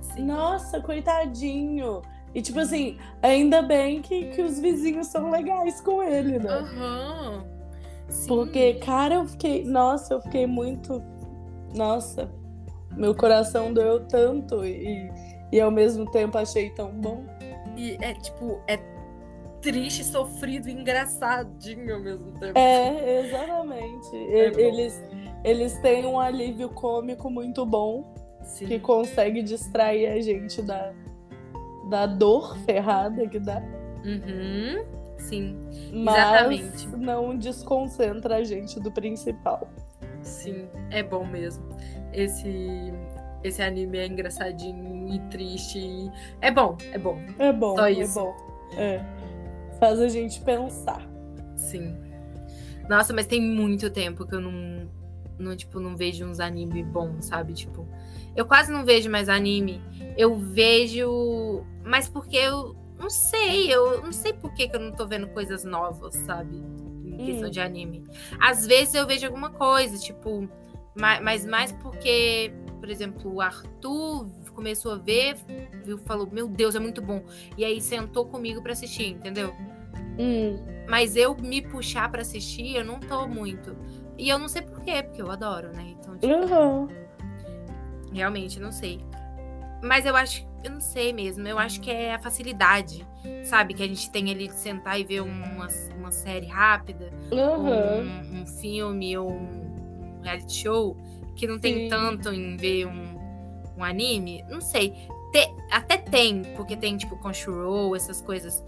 Sim. 0.00 0.24
Nossa, 0.24 0.80
coitadinho. 0.80 2.02
E 2.34 2.40
tipo 2.40 2.60
assim, 2.60 2.98
ainda 3.22 3.60
bem 3.60 4.00
que, 4.00 4.26
que 4.26 4.40
os 4.40 4.58
vizinhos 4.58 5.08
são 5.08 5.30
legais 5.30 5.80
com 5.80 6.02
ele, 6.02 6.38
né? 6.38 6.50
Aham. 6.50 7.44
Sim. 8.08 8.28
Porque, 8.28 8.74
cara, 8.74 9.16
eu 9.16 9.26
fiquei. 9.26 9.64
Nossa, 9.64 10.14
eu 10.14 10.20
fiquei 10.22 10.46
muito. 10.46 11.02
Nossa, 11.74 12.30
meu 12.96 13.14
coração 13.14 13.72
doeu 13.72 14.00
tanto 14.06 14.64
e, 14.64 15.10
e 15.50 15.60
ao 15.60 15.70
mesmo 15.70 16.10
tempo 16.10 16.36
achei 16.38 16.70
tão 16.70 16.90
bom. 16.90 17.24
E 17.76 17.96
é 18.00 18.12
tipo, 18.14 18.60
é 18.66 18.76
triste, 19.62 20.04
sofrido 20.04 20.68
e 20.68 20.72
engraçadinho 20.72 21.94
ao 21.94 22.00
mesmo 22.00 22.32
tempo. 22.32 22.58
É, 22.58 23.20
exatamente. 23.20 24.08
É 24.34 24.50
bom. 24.50 24.58
eles, 24.58 25.02
eles 25.44 25.78
têm 25.78 26.04
um 26.04 26.18
alívio 26.20 26.68
cômico 26.68 27.30
muito 27.30 27.64
bom 27.64 28.12
Sim. 28.42 28.66
que 28.66 28.78
consegue 28.78 29.42
distrair 29.42 30.06
a 30.08 30.20
gente 30.20 30.60
da, 30.62 30.92
da 31.88 32.06
dor 32.06 32.56
ferrada 32.58 33.26
que 33.28 33.38
dá, 33.38 33.62
Uhum. 34.04 34.84
Sim, 35.16 35.56
mas 35.92 36.16
Exatamente. 36.16 36.88
não 36.96 37.36
desconcentra 37.38 38.36
a 38.38 38.44
gente 38.44 38.80
do 38.80 38.90
principal. 38.90 39.68
sim. 40.22 40.66
É 40.90 41.02
bom 41.04 41.24
mesmo. 41.24 41.64
Esse. 42.12 42.92
Esse 43.44 43.62
anime 43.62 43.98
é 43.98 44.06
engraçadinho 44.06 45.06
e 45.14 45.18
triste. 45.30 45.78
e- 45.78 46.10
É 46.40 46.50
bom, 46.50 46.76
é 46.92 46.98
bom. 46.98 47.16
É 47.38 47.52
bom, 47.52 47.76
Só 47.76 47.86
é 47.86 47.92
isso. 47.92 48.18
bom. 48.20 48.34
É. 48.76 49.00
Faz 49.82 49.98
a 49.98 50.06
gente 50.08 50.40
pensar. 50.42 51.02
Sim. 51.56 51.96
Nossa, 52.88 53.12
mas 53.12 53.26
tem 53.26 53.40
muito 53.42 53.90
tempo 53.90 54.24
que 54.24 54.32
eu 54.32 54.40
não, 54.40 54.88
não 55.36 55.56
tipo, 55.56 55.80
não 55.80 55.96
vejo 55.96 56.24
uns 56.24 56.38
anime 56.38 56.84
bons, 56.84 57.24
sabe? 57.24 57.52
Tipo, 57.52 57.84
eu 58.36 58.46
quase 58.46 58.70
não 58.70 58.84
vejo 58.84 59.10
mais 59.10 59.28
anime. 59.28 59.80
Eu 60.16 60.36
vejo, 60.36 61.64
mas 61.84 62.08
porque 62.08 62.36
eu 62.36 62.76
não 62.96 63.10
sei, 63.10 63.74
eu 63.74 64.02
não 64.04 64.12
sei 64.12 64.32
por 64.32 64.54
que, 64.54 64.68
que 64.68 64.76
eu 64.76 64.80
não 64.80 64.92
tô 64.92 65.04
vendo 65.04 65.26
coisas 65.30 65.64
novas, 65.64 66.14
sabe? 66.14 66.58
Em 67.04 67.16
questão 67.16 67.48
Hum. 67.48 67.50
de 67.50 67.60
anime. 67.60 68.04
Às 68.40 68.64
vezes 68.64 68.94
eu 68.94 69.04
vejo 69.04 69.26
alguma 69.26 69.50
coisa, 69.50 69.98
tipo, 69.98 70.48
ma- 70.96 71.20
mas 71.20 71.44
mais 71.44 71.72
porque, 71.72 72.52
por 72.78 72.88
exemplo, 72.88 73.34
o 73.34 73.40
Arthur 73.40 74.28
começou 74.52 74.92
a 74.92 74.96
ver, 74.96 75.36
viu, 75.84 75.98
falou, 75.98 76.28
meu 76.30 76.46
Deus, 76.48 76.74
é 76.74 76.78
muito 76.78 77.00
bom. 77.02 77.22
E 77.56 77.64
aí 77.64 77.80
sentou 77.80 78.26
comigo 78.26 78.62
pra 78.62 78.72
assistir, 78.72 79.08
entendeu? 79.08 79.54
Hum. 80.18 80.58
Mas 80.88 81.16
eu 81.16 81.34
me 81.36 81.62
puxar 81.62 82.10
pra 82.10 82.22
assistir, 82.22 82.76
eu 82.76 82.84
não 82.84 83.00
tô 83.00 83.26
muito. 83.26 83.76
E 84.18 84.28
eu 84.28 84.38
não 84.38 84.48
sei 84.48 84.62
por 84.62 84.80
quê, 84.82 85.02
porque 85.02 85.22
eu 85.22 85.30
adoro, 85.30 85.72
né? 85.72 85.94
Então, 85.98 86.16
tipo, 86.18 86.32
Uhum. 86.32 86.88
realmente, 88.12 88.60
não 88.60 88.70
sei. 88.72 89.00
Mas 89.82 90.06
eu 90.06 90.14
acho, 90.14 90.46
eu 90.62 90.70
não 90.70 90.80
sei 90.80 91.12
mesmo. 91.12 91.46
Eu 91.46 91.58
acho 91.58 91.80
que 91.80 91.90
é 91.90 92.14
a 92.14 92.18
facilidade, 92.18 93.06
sabe? 93.44 93.74
Que 93.74 93.82
a 93.82 93.86
gente 93.88 94.10
tem 94.10 94.30
ali 94.30 94.48
de 94.48 94.54
sentar 94.54 95.00
e 95.00 95.04
ver 95.04 95.22
uma, 95.22 95.66
uma 95.96 96.12
série 96.12 96.46
rápida, 96.46 97.10
Uhum. 97.32 98.00
um, 98.02 98.42
um 98.42 98.46
filme 98.46 99.16
ou 99.16 99.30
um 99.32 100.20
reality 100.22 100.52
show, 100.54 100.96
que 101.34 101.46
não 101.46 101.58
tem 101.58 101.74
Sim. 101.84 101.88
tanto 101.88 102.28
em 102.32 102.56
ver 102.56 102.86
um, 102.86 103.11
um 103.82 103.84
anime. 103.84 104.44
Não 104.48 104.60
sei. 104.60 104.90
Te- 105.32 105.54
até 105.70 105.96
tem, 105.96 106.42
porque 106.56 106.76
tem, 106.76 106.96
tipo, 106.96 107.16
Crunchyroll, 107.16 107.94
essas 107.96 108.20
coisas. 108.20 108.64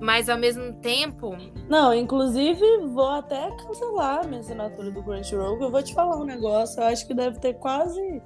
Mas 0.00 0.28
ao 0.28 0.38
mesmo 0.38 0.72
tempo, 0.74 1.36
Não, 1.68 1.92
inclusive 1.92 2.62
vou 2.86 3.08
até 3.10 3.50
cancelar 3.56 4.20
a 4.24 4.28
minha 4.28 4.40
assinatura 4.40 4.90
do 4.92 5.02
Crunchyroll, 5.02 5.58
que 5.58 5.64
eu 5.64 5.70
vou 5.72 5.82
te 5.82 5.92
falar 5.92 6.16
um 6.16 6.24
negócio. 6.24 6.80
Eu 6.80 6.86
acho 6.86 7.04
que 7.06 7.12
deve 7.14 7.40
ter 7.40 7.54
quase, 7.54 8.22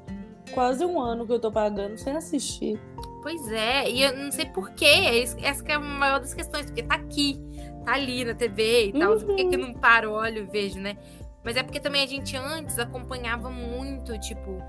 quase 0.52 0.84
um 0.84 1.00
ano 1.00 1.26
que 1.26 1.32
eu 1.32 1.40
tô 1.40 1.50
pagando 1.50 1.96
sem 1.96 2.14
assistir. 2.14 2.78
Pois 3.22 3.50
é, 3.50 3.88
e 3.88 4.02
eu 4.02 4.16
não 4.16 4.30
sei 4.30 4.44
porquê. 4.46 5.24
Essa 5.42 5.64
que 5.64 5.72
é 5.72 5.76
a 5.76 5.80
maior 5.80 6.20
das 6.20 6.34
questões, 6.34 6.66
porque 6.66 6.82
tá 6.82 6.96
aqui, 6.96 7.40
tá 7.86 7.94
ali 7.94 8.22
na 8.24 8.34
TV 8.34 8.88
e 8.88 8.92
tal. 8.92 9.12
Uhum. 9.12 9.20
Por 9.20 9.36
que, 9.36 9.44
que 9.46 9.54
eu 9.54 9.60
não 9.60 9.72
paro, 9.72 10.12
olho 10.12 10.38
e 10.42 10.46
vejo, 10.46 10.78
né? 10.78 10.98
Mas 11.42 11.56
é 11.56 11.62
porque 11.62 11.80
também 11.80 12.02
a 12.04 12.06
gente 12.06 12.36
antes 12.36 12.78
acompanhava 12.78 13.48
muito, 13.48 14.18
tipo, 14.20 14.62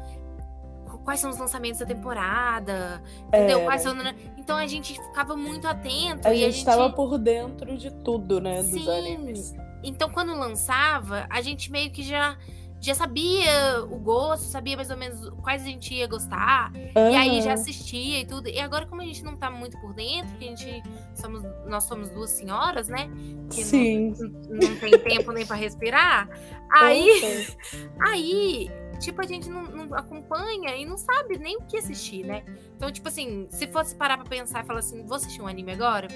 quais 1.03 1.19
são 1.19 1.29
os 1.29 1.37
lançamentos 1.37 1.79
da 1.79 1.85
temporada, 1.85 3.01
entendeu? 3.27 3.59
Era. 3.59 3.65
Quais 3.65 3.81
são. 3.81 3.93
né? 3.93 4.15
Então 4.37 4.57
a 4.57 4.67
gente 4.67 4.93
ficava 4.93 5.35
muito 5.35 5.67
atento. 5.67 6.27
A 6.27 6.33
e 6.33 6.39
gente 6.39 6.63
tava 6.65 6.89
por 6.89 7.17
dentro 7.17 7.77
de 7.77 7.91
tudo, 7.91 8.39
né? 8.39 8.61
Dos 8.63 8.71
Sim. 8.71 8.89
animes. 8.89 9.53
Então, 9.83 10.09
quando 10.09 10.33
lançava, 10.33 11.27
a 11.29 11.41
gente 11.41 11.69
meio 11.69 11.91
que 11.91 12.03
já, 12.03 12.37
já 12.83 12.93
sabia 12.93 13.83
o 13.89 13.97
gosto, 13.97 14.43
sabia 14.43 14.75
mais 14.75 14.89
ou 14.89 14.97
menos 14.97 15.29
quais 15.41 15.61
a 15.61 15.65
gente 15.65 15.93
ia 15.93 16.05
gostar. 16.07 16.71
E 16.75 17.15
aí 17.15 17.41
já 17.41 17.53
assistia 17.53 18.19
e 18.19 18.25
tudo. 18.25 18.49
E 18.49 18.59
agora, 18.59 18.85
como 18.85 19.01
a 19.01 19.05
gente 19.05 19.23
não 19.23 19.35
tá 19.37 19.49
muito 19.49 19.79
por 19.79 19.93
dentro, 19.93 20.35
que 20.37 20.45
a 20.45 20.47
gente 20.49 20.83
somos, 21.15 21.41
nós 21.65 21.85
somos 21.85 22.09
duas 22.09 22.29
senhoras, 22.31 22.87
né? 22.89 23.09
Que 23.49 23.61
não- 23.61 23.69
Sim. 23.69 24.13
Não, 24.49 24.75
tem 24.79 24.91
tempo 24.99 25.31
nem 25.31 25.45
pra 25.45 25.55
respirar. 25.55 26.27
Aí, 26.71 27.09
Uhum. 27.09 27.89
aí, 28.05 28.71
tipo, 28.99 29.21
a 29.21 29.25
gente 29.25 29.49
não, 29.49 29.63
não 29.63 29.95
acompanha 29.97 30.75
e 30.75 30.85
não 30.85 30.97
sabe 30.97 31.37
nem 31.37 31.55
o 31.57 31.61
que 31.65 31.77
assistir, 31.77 32.25
né? 32.25 32.43
Então, 32.75 32.91
tipo 32.91 33.07
assim, 33.07 33.47
se 33.49 33.65
fosse 33.67 33.95
parar 33.95 34.17
pra 34.17 34.25
pensar 34.27 34.63
e 34.63 34.67
falar 34.67 34.79
assim, 34.79 35.05
vou 35.05 35.15
assistir 35.15 35.41
um 35.41 35.47
anime 35.47 35.71
agora? 35.71 36.07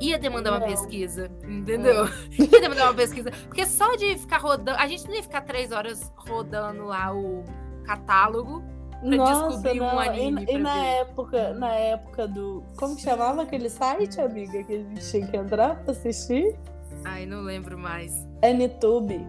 Ia 0.00 0.18
demandar 0.18 0.52
uma 0.52 0.66
pesquisa, 0.66 1.30
entendeu? 1.44 2.06
Ia 2.38 2.60
demandar 2.60 2.84
uma 2.84 2.94
pesquisa. 2.94 3.30
Porque 3.46 3.66
só 3.66 3.94
de 3.96 4.16
ficar 4.18 4.38
rodando. 4.38 4.78
A 4.78 4.86
gente 4.86 5.06
não 5.06 5.14
ia 5.14 5.22
ficar 5.22 5.40
três 5.42 5.72
horas 5.72 6.12
rodando 6.16 6.84
lá 6.84 7.12
o 7.12 7.42
catálogo 7.84 8.62
pra 9.00 9.16
Nossa, 9.16 9.48
descobrir 9.48 9.80
um 9.80 9.84
não. 9.86 9.98
anime 9.98 10.44
E, 10.48 10.54
e 10.54 10.58
na 10.58 10.74
ver. 10.74 10.86
época, 11.00 11.54
na 11.54 11.72
época 11.74 12.28
do. 12.28 12.62
Como 12.76 12.94
que 12.96 13.02
chamava 13.02 13.42
aquele 13.42 13.68
site, 13.68 14.20
amiga? 14.20 14.62
Que 14.62 14.72
a 14.74 14.78
gente 14.78 15.10
tinha 15.10 15.26
que 15.26 15.36
entrar 15.36 15.76
pra 15.82 15.92
assistir? 15.92 16.56
Ai, 17.04 17.26
não 17.26 17.40
lembro 17.42 17.76
mais. 17.78 18.26
Anitube. 18.42 19.26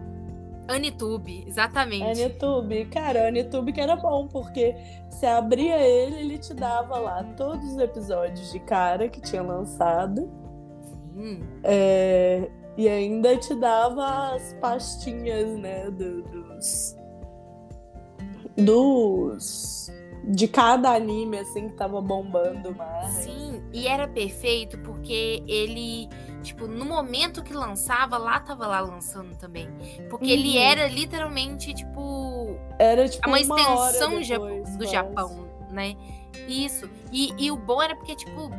Anitube, 0.68 1.44
exatamente. 1.48 2.22
Anitube. 2.22 2.84
Cara, 2.86 3.26
Anitube 3.28 3.72
que 3.72 3.80
era 3.80 3.96
bom, 3.96 4.28
porque 4.28 4.74
você 5.08 5.26
abria 5.26 5.78
ele, 5.78 6.16
ele 6.20 6.38
te 6.38 6.54
dava 6.54 6.96
lá 6.98 7.24
todos 7.36 7.72
os 7.72 7.78
episódios 7.78 8.52
de 8.52 8.60
cara 8.60 9.08
que 9.08 9.20
tinha 9.20 9.42
lançado. 9.42 10.30
Sim. 11.20 11.42
É, 11.64 12.50
e 12.76 12.88
ainda 12.88 13.36
te 13.36 13.54
dava 13.54 14.34
as 14.34 14.54
pastinhas, 14.54 15.58
né? 15.58 15.90
do- 15.90 16.22
dos. 16.22 16.96
Dos. 18.56 19.90
De 20.22 20.46
cada 20.46 20.90
anime, 20.92 21.38
assim, 21.38 21.68
que 21.68 21.74
tava 21.74 22.00
bombando 22.00 22.74
mais. 22.76 23.06
Sim, 23.14 23.62
e 23.72 23.88
era 23.88 24.06
perfeito 24.06 24.76
porque 24.80 25.42
ele, 25.48 26.08
tipo, 26.42 26.66
no 26.66 26.84
momento 26.84 27.42
que 27.42 27.54
lançava, 27.54 28.18
lá 28.18 28.38
tava 28.38 28.66
lá 28.66 28.80
lançando 28.80 29.34
também. 29.38 29.66
Porque 30.10 30.30
ele 30.30 30.50
Uhum. 30.58 30.62
era 30.62 30.88
literalmente, 30.88 31.72
tipo, 31.72 32.54
Era 32.78 33.08
tipo 33.08 33.26
uma 33.26 33.38
uma 33.38 33.40
extensão 33.40 34.18
depois, 34.20 34.70
do 34.76 34.78
quase. 34.84 34.92
Japão, 34.92 35.48
né? 35.70 35.96
Isso. 36.46 36.88
E, 37.10 37.32
e 37.38 37.50
o 37.50 37.56
bom 37.56 37.80
era 37.82 37.96
porque, 37.96 38.14
tipo, 38.14 38.50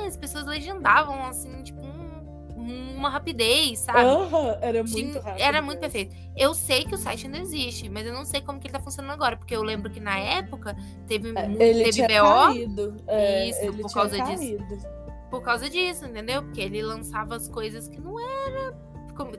pô, 0.00 0.06
as 0.06 0.16
pessoas 0.16 0.46
legendavam, 0.46 1.24
assim, 1.26 1.62
tipo, 1.62 1.80
um- 1.80 2.96
uma 2.96 3.08
rapidez, 3.08 3.78
sabe? 3.80 4.00
Era 4.60 4.82
muito 4.82 4.94
Tinha- 4.94 5.20
rápido. 5.22 5.42
Era 5.42 5.62
muito 5.62 5.78
perfeito. 5.78 6.14
Eu 6.36 6.52
sei 6.54 6.84
que 6.84 6.94
o 6.94 6.98
site 6.98 7.26
ainda 7.26 7.38
existe, 7.38 7.88
mas 7.88 8.06
eu 8.06 8.12
não 8.12 8.24
sei 8.24 8.40
como 8.42 8.60
que 8.60 8.66
ele 8.66 8.74
tá 8.74 8.80
funcionando 8.80 9.12
agora, 9.12 9.36
porque 9.36 9.56
eu 9.56 9.62
lembro 9.62 9.90
que 9.90 9.98
na 10.00 10.18
época 10.18 10.76
teve, 11.08 11.32
É, 11.36 11.44
Ele 11.46 11.84
teve 11.84 11.92
tinha 11.92 12.06
BO 12.08 12.46
caído. 12.46 12.96
É, 13.06 13.48
Isso, 13.48 13.72
por 13.80 13.92
causa 13.92 14.20
disso. 14.20 14.36
caído. 14.36 15.00
por 15.30 15.42
causa 15.42 15.70
disso, 15.70 16.04
entendeu? 16.06 16.42
Porque 16.42 16.60
ele 16.60 16.82
lançava 16.82 17.36
as 17.36 17.48
coisas 17.48 17.86
que 17.88 18.00
não 18.00 18.18
era 18.18 18.74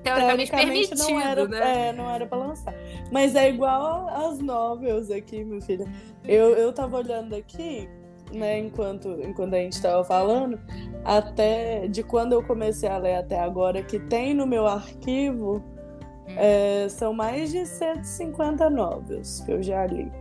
teoricamente, 0.03 0.49
permitido, 0.51 0.97
não 0.99 1.19
era, 1.19 1.47
né? 1.47 1.87
é, 1.89 1.93
não 1.93 2.09
era 2.09 2.25
pra 2.25 2.37
lançar. 2.37 2.73
Mas 3.11 3.35
é 3.35 3.49
igual 3.49 4.07
as 4.07 4.39
novels 4.39 5.11
aqui, 5.11 5.43
meu 5.43 5.61
filho. 5.61 5.85
Eu, 6.23 6.51
eu 6.55 6.71
tava 6.71 6.97
olhando 6.97 7.35
aqui, 7.35 7.89
né, 8.33 8.59
enquanto, 8.59 9.09
enquanto 9.21 9.53
a 9.53 9.57
gente 9.57 9.81
tava 9.81 10.03
falando, 10.03 10.59
até 11.03 11.87
de 11.87 12.03
quando 12.03 12.33
eu 12.33 12.43
comecei 12.43 12.89
a 12.89 12.97
ler 12.97 13.15
até 13.15 13.39
agora, 13.39 13.81
que 13.83 13.99
tem 13.99 14.33
no 14.33 14.45
meu 14.45 14.67
arquivo, 14.67 15.63
Hum. 16.27 16.33
é, 16.37 16.87
são 16.89 17.13
mais 17.13 17.51
de 17.51 17.65
150 17.65 18.69
novels 18.69 19.41
que 19.41 19.51
eu 19.51 19.61
já 19.63 19.85
li. 19.85 20.11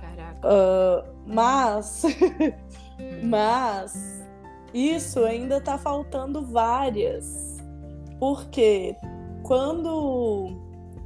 Caraca. 0.00 0.40
Ah, 0.42 1.04
mas, 1.26 2.02
Hum. 2.04 3.28
mas 3.28 4.24
isso 4.74 5.24
ainda 5.24 5.60
tá 5.60 5.78
faltando 5.78 6.44
várias. 6.46 7.58
Porque 8.18 8.94
quando 9.42 10.56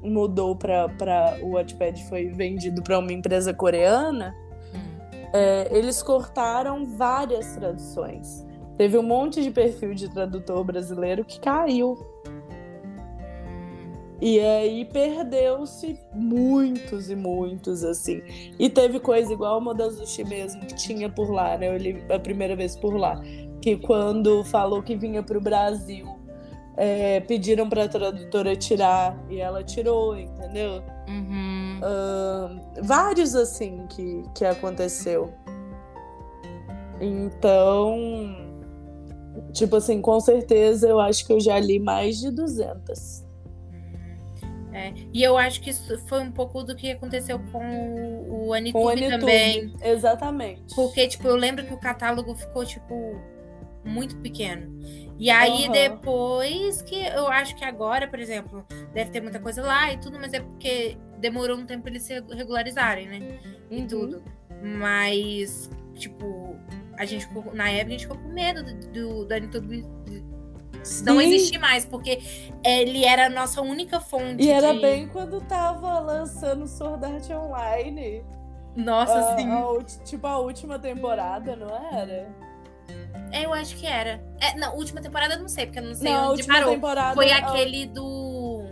mudou 0.02 0.54
para 0.57 1.38
o 1.43 1.52
Wattpad 1.52 2.04
foi 2.09 2.26
vendido 2.28 2.83
para 2.83 2.99
uma 2.99 3.12
empresa 3.12 3.54
coreana. 3.54 4.35
É, 5.35 5.69
eles 5.76 6.00
cortaram 6.00 6.87
várias 6.87 7.57
traduções. 7.57 8.47
Teve 8.79 8.97
um 8.97 9.03
monte 9.03 9.43
de 9.43 9.50
perfil 9.50 9.93
de 9.93 10.09
tradutor 10.09 10.62
brasileiro 10.62 11.25
que 11.25 11.41
caiu. 11.41 11.99
E 14.21 14.38
aí 14.38 14.85
perdeu-se 14.85 15.99
muitos 16.14 17.11
e 17.11 17.17
muitos, 17.17 17.83
assim. 17.83 18.23
E 18.59 18.71
teve 18.71 19.00
coisa 19.00 19.33
igual 19.33 19.57
a 19.57 19.61
Modazushi 19.61 20.23
mesmo, 20.25 20.61
que 20.67 20.76
tinha 20.76 21.11
por 21.11 21.31
lá, 21.31 21.59
né? 21.59 21.69
Eu 21.69 21.76
li 21.79 22.05
a 22.09 22.19
primeira 22.19 22.55
vez 22.55 22.76
por 22.76 22.97
lá. 22.97 23.21
Que 23.61 23.76
quando 23.76 24.45
falou 24.45 24.83
que 24.83 24.95
vinha 24.95 25.23
pro 25.23 25.41
Brasil, 25.41 26.07
é, 26.76 27.21
pediram 27.21 27.69
pra 27.69 27.88
tradutora 27.88 28.55
tirar 28.55 29.19
e 29.29 29.41
ela 29.41 29.64
tirou, 29.64 30.17
entendeu? 30.17 30.83
Uhum. 31.09 31.53
Ahn, 31.87 32.61
vários, 32.83 33.35
assim, 33.35 33.87
que, 33.88 34.23
que 34.35 34.45
aconteceu. 34.45 35.33
Então, 37.00 38.37
tipo 39.53 39.76
assim, 39.76 40.00
com 40.00 40.19
certeza 40.21 40.88
eu 40.88 40.99
acho 41.00 41.26
que 41.26 41.33
eu 41.33 41.41
já 41.41 41.59
li 41.59 41.79
mais 41.79 42.19
de 42.19 42.31
200. 42.31 43.25
É, 44.73 44.93
E 45.12 45.23
eu 45.23 45.38
acho 45.38 45.61
que 45.61 45.71
isso 45.71 45.97
foi 46.09 46.21
um 46.21 46.33
pouco 46.33 46.64
do 46.64 46.75
que 46.75 46.91
aconteceu 46.91 47.38
com 47.53 48.26
o, 48.29 48.53
Anitube, 48.53 48.83
Com 48.83 48.88
Anitube. 48.88 49.21
também. 49.21 49.73
Exatamente. 49.81 50.75
Porque, 50.75 51.07
tipo, 51.07 51.29
eu 51.29 51.37
lembro 51.37 51.64
que 51.64 51.73
o 51.73 51.79
catálogo 51.79 52.35
ficou, 52.35 52.64
tipo, 52.64 52.95
muito 53.85 54.17
pequeno. 54.17 54.73
E 55.17 55.31
aí, 55.31 55.64
Aham. 55.67 55.73
depois 55.73 56.83
que 56.83 56.97
eu 56.97 57.29
acho 57.29 57.55
que 57.55 57.64
agora, 57.64 58.09
por 58.09 58.19
exemplo, 58.19 58.67
deve 58.93 59.11
ter 59.12 59.21
muita 59.21 59.38
coisa 59.38 59.62
lá 59.62 59.93
e 59.93 59.99
tudo, 59.99 60.19
mas 60.19 60.33
é 60.33 60.41
porque 60.41 60.97
demorou 61.25 61.57
um 61.57 61.64
tempo 61.66 61.83
pra 61.83 61.90
eles 61.90 62.02
se 62.02 62.12
regularizarem, 62.35 63.09
né? 63.09 63.38
E 63.71 63.81
Uhum. 63.81 63.87
tudo. 63.87 64.23
Mas, 64.62 65.71
tipo, 65.95 66.57
a 66.99 67.04
gente 67.04 67.26
ficou, 67.26 67.54
na 67.54 67.69
época 67.71 67.88
a 67.88 67.90
gente 67.90 68.07
ficou 68.07 68.19
com 68.19 68.28
medo 68.28 68.62
do, 68.62 69.25
do, 69.25 69.25
do 69.25 70.04
não 71.04 71.19
existir 71.21 71.57
mais, 71.59 71.87
porque 71.87 72.19
ele 72.62 73.04
era 73.07 73.26
a 73.26 73.31
nossa 73.31 73.62
única 73.62 74.00
fonte. 74.00 74.43
E 74.45 74.50
era 74.50 74.73
de- 74.75 74.81
bem 74.81 75.09
quando 75.09 75.40
tava 75.40 75.99
lançando 75.99 76.66
Sword 76.66 77.04
Art 77.04 77.31
Online. 77.31 78.23
Nossa, 78.76 79.19
A- 79.33 79.37
sim. 79.37 79.49
a 79.50 79.83
tipo 80.04 80.26
a 80.26 80.38
última 80.38 80.78
temporada, 80.78 81.57
não 81.57 81.75
era? 81.99 82.28
É, 83.33 83.47
eu 83.47 83.52
acho 83.54 83.76
que 83.76 83.87
era. 83.87 84.23
É, 84.40 84.57
não, 84.59 84.76
última 84.76 85.00
temporada 85.00 85.35
eu 85.35 85.40
não 85.40 85.49
sei, 85.49 85.64
porque 85.66 85.78
eu 85.78 85.85
não 85.85 85.95
sei 85.95 86.11
não, 86.12 86.19
a 86.19 86.23
onde 86.31 86.40
última 86.43 86.54
parou. 86.59 86.75
temporada. 86.75 87.14
Foi 87.14 87.33
a- 87.33 87.38
aquele 87.38 87.87
do. 87.87 88.62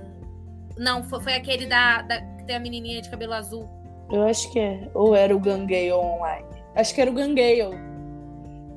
Não, 0.76 1.02
foi, 1.04 1.20
foi 1.22 1.34
aquele 1.34 1.66
da, 1.66 2.02
da- 2.02 2.20
que 2.42 2.46
tem 2.48 2.56
a 2.56 2.60
menininha 2.60 3.00
de 3.00 3.08
cabelo 3.08 3.32
azul. 3.32 3.68
Eu 4.10 4.24
acho 4.24 4.50
que 4.52 4.58
é. 4.58 4.90
Ou 4.94 5.14
era 5.14 5.34
o 5.34 5.40
Gangale 5.40 5.92
Online. 5.92 6.46
Acho 6.74 6.94
que 6.94 7.00
era 7.00 7.10
o 7.10 7.14
Gangale. 7.14 7.76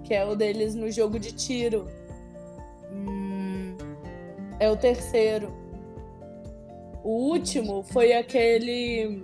Que 0.04 0.14
é 0.14 0.26
o 0.26 0.36
deles 0.36 0.76
no 0.76 0.90
jogo 0.90 1.20
de 1.20 1.32
tiro. 1.34 1.88
Hum, 2.92 3.76
É 4.60 4.70
o 4.70 4.78
terceiro. 4.78 5.52
O 7.04 7.30
último 7.32 7.84
foi 7.84 8.14
aquele 8.14 9.22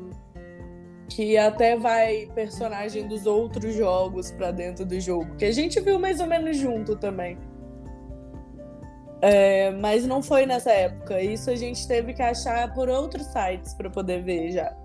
que 1.09 1.37
até 1.37 1.75
vai 1.77 2.29
personagem 2.33 3.07
dos 3.07 3.25
outros 3.25 3.75
jogos 3.75 4.31
pra 4.31 4.51
dentro 4.51 4.85
do 4.85 4.99
jogo, 4.99 5.35
que 5.35 5.45
a 5.45 5.51
gente 5.51 5.79
viu 5.81 5.99
mais 5.99 6.19
ou 6.19 6.27
menos 6.27 6.57
junto 6.57 6.95
também. 6.95 7.37
É, 9.21 9.69
mas 9.71 10.05
não 10.05 10.21
foi 10.23 10.45
nessa 10.45 10.71
época. 10.71 11.21
Isso 11.21 11.49
a 11.51 11.55
gente 11.55 11.87
teve 11.87 12.13
que 12.13 12.21
achar 12.21 12.73
por 12.73 12.89
outros 12.89 13.27
sites 13.27 13.73
para 13.75 13.89
poder 13.89 14.23
ver 14.23 14.51
já. 14.51 14.75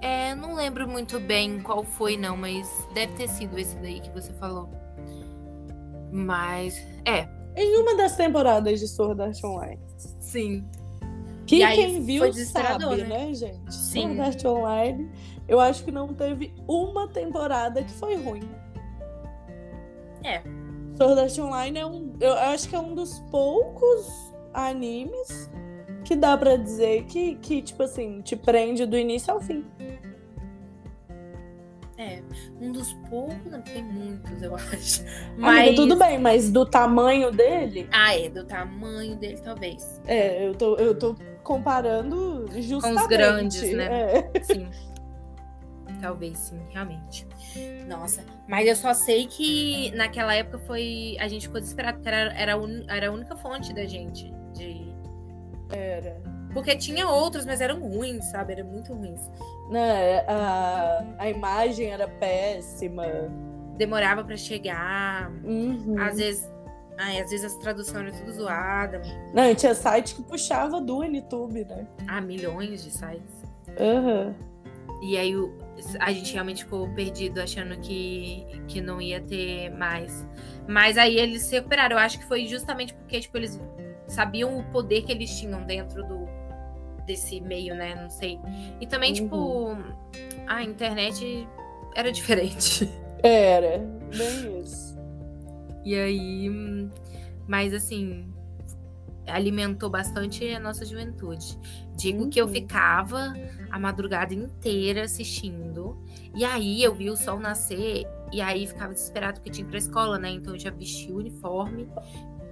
É, 0.00 0.34
não 0.34 0.54
lembro 0.54 0.88
muito 0.88 1.18
bem 1.20 1.60
qual 1.60 1.82
foi, 1.82 2.16
não, 2.16 2.36
mas 2.36 2.68
deve 2.94 3.12
ter 3.14 3.28
sido 3.28 3.58
esse 3.58 3.76
daí 3.76 4.00
que 4.00 4.10
você 4.10 4.32
falou. 4.34 4.70
Mas, 6.10 6.78
é. 7.04 7.28
Em 7.56 7.76
uma 7.80 7.96
das 7.96 8.16
temporadas 8.16 8.78
de 8.78 8.86
Sword 8.86 9.20
Art 9.20 9.44
Online. 9.44 9.80
Sim. 10.20 10.64
Que 11.44 11.58
quem 11.58 12.00
viu 12.02 12.32
sabe, 12.32 12.86
né? 12.86 13.04
né, 13.04 13.34
gente? 13.34 13.74
Sim. 13.74 14.14
Sword 14.14 14.20
Art 14.20 14.44
Online, 14.44 15.10
eu 15.48 15.58
acho 15.58 15.84
que 15.84 15.90
não 15.90 16.14
teve 16.14 16.54
uma 16.68 17.08
temporada 17.08 17.82
que 17.82 17.92
foi 17.92 18.14
ruim. 18.16 18.48
É. 20.22 20.40
Sword 21.00 21.18
Art 21.18 21.38
Online 21.38 21.78
é 21.78 21.86
um. 21.86 22.12
Eu 22.20 22.34
acho 22.34 22.68
que 22.68 22.76
é 22.76 22.78
um 22.78 22.94
dos 22.94 23.20
poucos 23.30 24.06
animes 24.52 25.50
que 26.04 26.14
dá 26.14 26.36
para 26.36 26.56
dizer 26.56 27.04
que, 27.04 27.36
que, 27.36 27.62
tipo 27.62 27.82
assim, 27.82 28.20
te 28.20 28.36
prende 28.36 28.84
do 28.84 28.98
início 28.98 29.32
ao 29.32 29.40
fim. 29.40 29.64
É, 31.96 32.22
um 32.60 32.70
dos 32.70 32.92
poucos, 33.08 33.50
não 33.50 33.62
tem 33.62 33.82
muitos, 33.82 34.42
eu 34.42 34.54
acho. 34.54 35.02
Mas 35.38 35.68
Amiga, 35.68 35.76
tudo 35.76 35.96
bem, 35.96 36.18
mas 36.18 36.50
do 36.50 36.66
tamanho 36.66 37.32
dele. 37.32 37.88
Ah, 37.90 38.14
é, 38.14 38.28
do 38.28 38.44
tamanho 38.44 39.16
dele, 39.16 39.40
talvez. 39.42 40.02
É, 40.06 40.46
eu 40.46 40.54
tô, 40.54 40.76
eu 40.76 40.94
tô 40.94 41.16
comparando 41.42 42.46
justamente. 42.60 42.96
Com 42.96 43.00
os 43.00 43.06
grandes, 43.06 43.72
né? 43.72 44.30
É. 44.34 44.42
Sim. 44.42 44.68
Talvez 46.00 46.38
sim, 46.38 46.60
realmente. 46.70 47.26
Nossa, 47.86 48.24
mas 48.48 48.66
eu 48.66 48.74
só 48.74 48.94
sei 48.94 49.26
que 49.26 49.92
naquela 49.94 50.34
época 50.34 50.58
foi. 50.58 51.16
A 51.20 51.28
gente 51.28 51.46
ficou 51.46 51.60
desesperado, 51.60 51.98
porque 51.98 52.08
era, 52.08 52.32
era, 52.32 52.56
un, 52.56 52.84
era 52.88 53.08
a 53.08 53.12
única 53.12 53.36
fonte 53.36 53.72
da 53.74 53.84
gente. 53.84 54.32
De... 54.54 54.90
Era. 55.70 56.20
Porque 56.52 56.76
tinha 56.76 57.08
outros, 57.08 57.44
mas 57.44 57.60
eram 57.60 57.80
ruins, 57.80 58.24
sabe? 58.30 58.54
Eram 58.54 58.66
muito 58.66 58.92
ruins. 58.92 59.20
Não, 59.70 59.78
é, 59.78 60.24
a, 60.26 61.04
a 61.18 61.30
imagem 61.30 61.90
era 61.90 62.08
péssima. 62.08 63.04
Demorava 63.76 64.24
para 64.24 64.36
chegar. 64.36 65.30
Uhum. 65.44 65.96
Às 65.98 66.16
vezes. 66.16 66.50
Ai, 66.98 67.20
às 67.20 67.30
vezes 67.30 67.46
as 67.46 67.54
traduções 67.56 68.08
eram 68.08 68.18
tudo 68.18 68.32
zoadas. 68.32 69.06
Não, 69.32 69.54
tinha 69.54 69.74
site 69.74 70.14
que 70.14 70.22
puxava 70.22 70.80
do 70.80 71.02
YouTube, 71.02 71.64
né? 71.64 71.86
Ah, 72.06 72.20
milhões 72.20 72.84
de 72.84 72.90
sites. 72.90 73.42
Aham. 73.78 74.26
Uhum. 74.26 74.50
E 75.02 75.16
aí 75.16 75.34
o, 75.34 75.56
a 75.98 76.12
gente 76.12 76.32
realmente 76.32 76.64
ficou 76.64 76.88
perdido, 76.90 77.40
achando 77.40 77.78
que, 77.80 78.46
que 78.66 78.80
não 78.80 79.00
ia 79.00 79.20
ter 79.20 79.70
mais. 79.70 80.26
Mas 80.68 80.98
aí 80.98 81.16
eles 81.16 81.42
se 81.42 81.56
recuperaram. 81.56 81.96
Eu 81.96 82.00
acho 82.00 82.18
que 82.18 82.24
foi 82.26 82.46
justamente 82.46 82.94
porque, 82.94 83.20
tipo, 83.20 83.36
eles 83.36 83.60
sabiam 84.06 84.58
o 84.58 84.64
poder 84.64 85.02
que 85.02 85.12
eles 85.12 85.38
tinham 85.38 85.62
dentro 85.64 86.02
do 86.06 86.28
desse 87.06 87.40
meio, 87.40 87.74
né? 87.74 87.94
Não 87.94 88.08
sei. 88.08 88.38
E 88.80 88.86
também, 88.86 89.12
tipo, 89.12 89.36
uhum. 89.36 89.82
tipo, 90.12 90.44
a 90.46 90.62
internet 90.62 91.48
era 91.94 92.12
diferente. 92.12 92.88
Era, 93.22 93.78
bem 94.16 94.60
isso. 94.60 94.98
E 95.84 95.94
aí, 95.94 96.48
mas 97.46 97.74
assim, 97.74 98.32
alimentou 99.26 99.90
bastante 99.90 100.48
a 100.54 100.58
nossa 100.58 100.84
juventude. 100.86 101.58
Digo 102.00 102.22
uhum. 102.22 102.30
que 102.30 102.40
eu 102.40 102.46
uhum. 102.46 102.52
ficava 102.52 103.34
a 103.70 103.78
madrugada 103.78 104.32
inteira 104.32 105.02
assistindo. 105.02 105.98
E 106.34 106.44
aí 106.44 106.82
eu 106.82 106.94
vi 106.94 107.10
o 107.10 107.16
sol 107.16 107.38
nascer. 107.38 108.06
E 108.32 108.40
aí 108.40 108.66
ficava 108.66 108.94
desesperado 108.94 109.34
porque 109.34 109.50
tinha 109.50 109.66
pra 109.66 109.76
escola, 109.76 110.18
né? 110.18 110.30
Então 110.30 110.54
eu 110.54 110.58
já 110.58 110.70
vesti 110.70 111.12
o 111.12 111.18
uniforme. 111.18 111.88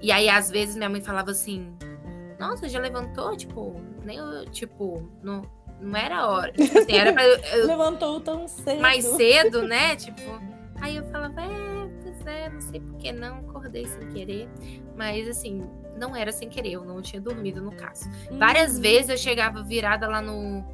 E 0.02 0.12
aí, 0.12 0.28
às 0.28 0.50
vezes, 0.50 0.76
minha 0.76 0.88
mãe 0.90 1.00
falava 1.00 1.30
assim: 1.30 1.74
Nossa, 2.38 2.68
já 2.68 2.78
levantou? 2.78 3.34
Tipo, 3.36 3.80
nem 4.04 4.18
eu, 4.18 4.44
tipo, 4.50 5.08
não, 5.22 5.42
não 5.80 5.98
era 5.98 6.28
hora. 6.28 6.52
Tipo 6.52 6.78
assim, 6.78 6.92
era 6.92 7.12
pra. 7.12 7.24
Eu, 7.26 7.66
Levantou 7.66 8.20
tão 8.20 8.46
cedo. 8.46 8.80
Mais 8.80 9.04
cedo, 9.04 9.62
né? 9.66 9.96
Tipo. 9.96 10.22
Aí 10.80 10.96
eu 10.96 11.04
falava, 11.06 11.40
é, 11.40 11.88
pois 12.02 12.26
é, 12.26 12.50
não 12.50 12.60
sei 12.60 12.80
por 12.80 12.94
que 12.98 13.10
não, 13.10 13.38
acordei 13.38 13.86
sem 13.86 14.08
querer. 14.10 14.48
Mas 14.96 15.26
assim, 15.26 15.68
não 15.98 16.16
era 16.16 16.32
sem 16.32 16.48
querer, 16.48 16.72
eu 16.72 16.84
não 16.84 17.02
tinha 17.02 17.20
dormido 17.20 17.60
no 17.60 17.72
caso. 17.72 18.08
Uhum. 18.30 18.38
Várias 18.38 18.78
vezes 18.78 19.10
eu 19.10 19.18
chegava 19.18 19.62
virada 19.62 20.06
lá 20.08 20.22
no, 20.22 20.64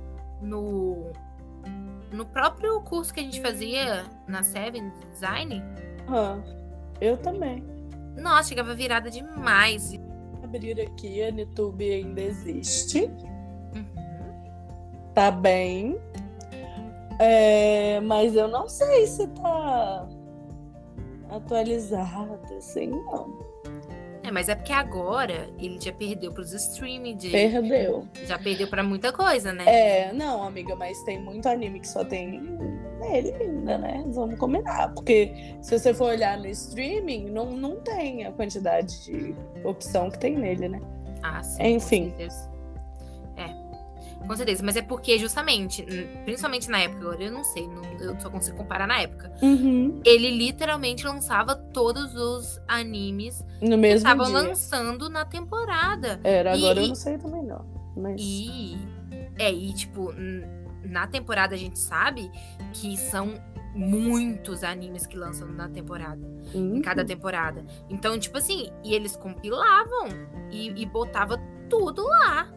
no 0.41 1.13
no 2.15 2.25
próprio 2.25 2.81
curso 2.83 3.13
que 3.13 3.21
a 3.21 3.23
gente 3.23 3.41
fazia 3.41 4.05
na 4.27 4.43
Seven 4.43 4.93
Design. 5.13 5.63
Eu 7.01 7.17
também. 7.17 7.65
Nossa, 8.17 8.51
chegava 8.51 8.75
virada 8.75 9.11
demais. 9.11 9.99
Abrir 10.43 10.81
aqui, 10.81 11.23
a 11.23 11.29
YouTube 11.29 11.93
ainda 11.93 12.21
existe. 12.21 13.11
Uhum. 13.75 13.85
Tá 15.13 15.31
bem. 15.31 15.99
É, 17.19 18.01
mas 18.01 18.35
eu 18.37 18.49
não 18.49 18.69
sei 18.69 19.07
se 19.07 19.27
tá 19.29 20.09
atualizado, 21.31 22.41
assim, 22.57 22.89
não. 22.89 23.44
É, 24.25 24.31
mas 24.31 24.49
é 24.49 24.55
porque 24.55 24.73
agora 24.73 25.51
ele 25.59 25.79
já 25.79 25.93
perdeu 25.93 26.33
para 26.33 26.43
os 26.43 26.53
streaming. 26.55 27.15
De... 27.17 27.29
Perdeu. 27.29 28.09
Já 28.25 28.39
perdeu 28.39 28.67
para 28.67 28.83
muita 28.83 29.13
coisa, 29.13 29.53
né? 29.53 29.65
É, 29.67 30.13
não, 30.15 30.43
amiga, 30.43 30.75
mas 30.75 31.01
tem 31.03 31.21
muito 31.21 31.47
anime 31.47 31.79
que 31.79 31.89
só 31.89 32.03
tem 32.03 32.41
nele 32.99 33.35
ainda, 33.39 33.77
né? 33.77 34.03
Vamos 34.09 34.39
combinar. 34.39 34.95
Porque 34.95 35.31
se 35.61 35.79
você 35.79 35.93
for 35.93 36.07
olhar 36.07 36.39
no 36.39 36.47
streaming, 36.47 37.27
não, 37.27 37.51
não 37.51 37.77
tem 37.77 38.25
a 38.25 38.33
quantidade 38.33 39.05
de 39.05 39.35
opção 39.63 40.11
que 40.11 40.19
tem 40.19 40.39
nele, 40.39 40.71
né? 40.71 40.81
Ah, 41.23 41.43
sim. 41.43 41.63
Enfim. 41.63 42.11
Com 42.11 42.17
certeza, 42.17 42.54
mas 44.63 44.77
é 44.77 44.83
porque 44.83 45.19
justamente, 45.19 45.85
principalmente 46.25 46.69
na 46.71 46.81
época, 46.81 47.01
agora 47.01 47.23
eu 47.23 47.33
não 47.33 47.45
sei, 47.45 47.69
não, 47.69 47.83
eu 48.01 48.19
só 48.21 48.31
consigo 48.31 48.57
comparar 48.57 48.87
na 48.87 49.01
época. 49.01 49.33
Uhum. 49.43 50.01
Ele 50.05 50.31
literalmente 50.31 51.07
lançava 51.07 51.55
todos 51.55 52.15
os 52.15 52.61
animes 52.67 53.45
no 53.61 53.77
mesmo 53.77 54.07
que 54.07 54.13
estavam 54.13 54.33
lançando 54.33 55.09
na 55.09 55.25
temporada. 55.25 56.21
Era, 56.25 56.55
agora 56.55 56.81
e, 56.81 56.85
eu 56.85 56.89
não 56.89 56.95
sei 56.95 57.19
também 57.19 57.43
não. 57.45 57.65
Mas... 57.97 58.21
E 58.21 58.79
é, 59.39 59.53
e 59.53 59.73
tipo, 59.73 60.13
na 60.85 61.07
temporada 61.07 61.55
a 61.55 61.59
gente 61.59 61.79
sabe 61.79 62.31
que 62.73 62.97
são 62.97 63.35
muitos 63.75 64.63
animes 64.63 65.07
que 65.07 65.17
lançam 65.17 65.49
na 65.49 65.69
temporada. 65.69 66.25
Uhum. 66.55 66.77
Em 66.77 66.83
cada 66.83 67.05
temporada. 67.05 67.65
Então, 67.91 68.19
tipo 68.19 68.39
assim, 68.39 68.71
e 68.85 68.95
eles 68.95 69.17
compilavam 69.17 70.09
e, 70.51 70.71
e 70.71 70.87
botava 70.87 71.37
tudo 71.69 72.05
lá. 72.05 72.49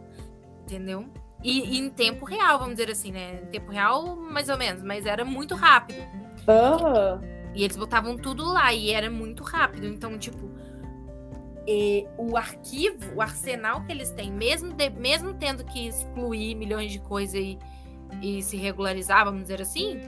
Entendeu? 0.63 1.10
E, 1.43 1.76
e, 1.76 1.78
em 1.78 1.89
tempo 1.89 2.26
real, 2.26 2.60
vamos 2.60 2.76
dizer 2.76 2.91
assim, 2.91 3.12
né? 3.12 3.41
Em 3.43 3.45
tempo 3.47 3.71
real, 3.71 4.15
mais 4.15 4.50
ou 4.50 4.58
menos, 4.58 4.84
mas 4.84 5.06
era 5.06 5.23
muito 5.23 5.56
rápido. 5.56 6.00
Uhum. 6.47 7.21
E, 7.54 7.62
e 7.62 7.63
eles 7.63 7.78
botavam 7.78 8.17
tudo 8.17 8.43
lá 8.43 8.73
e 8.73 8.91
era 8.91 9.10
muito 9.10 9.43
rápido. 9.43 9.86
Então, 9.86 10.17
tipo, 10.17 10.50
e, 11.67 12.08
o 12.17 12.38
arquivo, 12.38 13.15
o 13.15 13.21
arsenal 13.21 13.84
que 13.84 13.91
eles 13.91 14.10
têm, 14.12 14.32
mesmo, 14.32 14.73
de, 14.73 14.89
mesmo 14.89 15.34
tendo 15.34 15.65
que 15.65 15.88
excluir 15.88 16.56
milhões 16.56 16.91
de 16.91 17.00
coisas 17.00 17.36
e, 17.36 17.60
e 18.21 18.41
se 18.41 18.56
regularizar, 18.56 19.26
vamos 19.26 19.41
dizer 19.41 19.62
assim, 19.62 20.00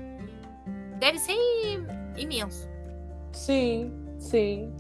deve 0.99 1.19
ser 1.19 1.35
imenso. 2.17 2.67
Sim, 3.33 3.91
sim. 4.17 4.73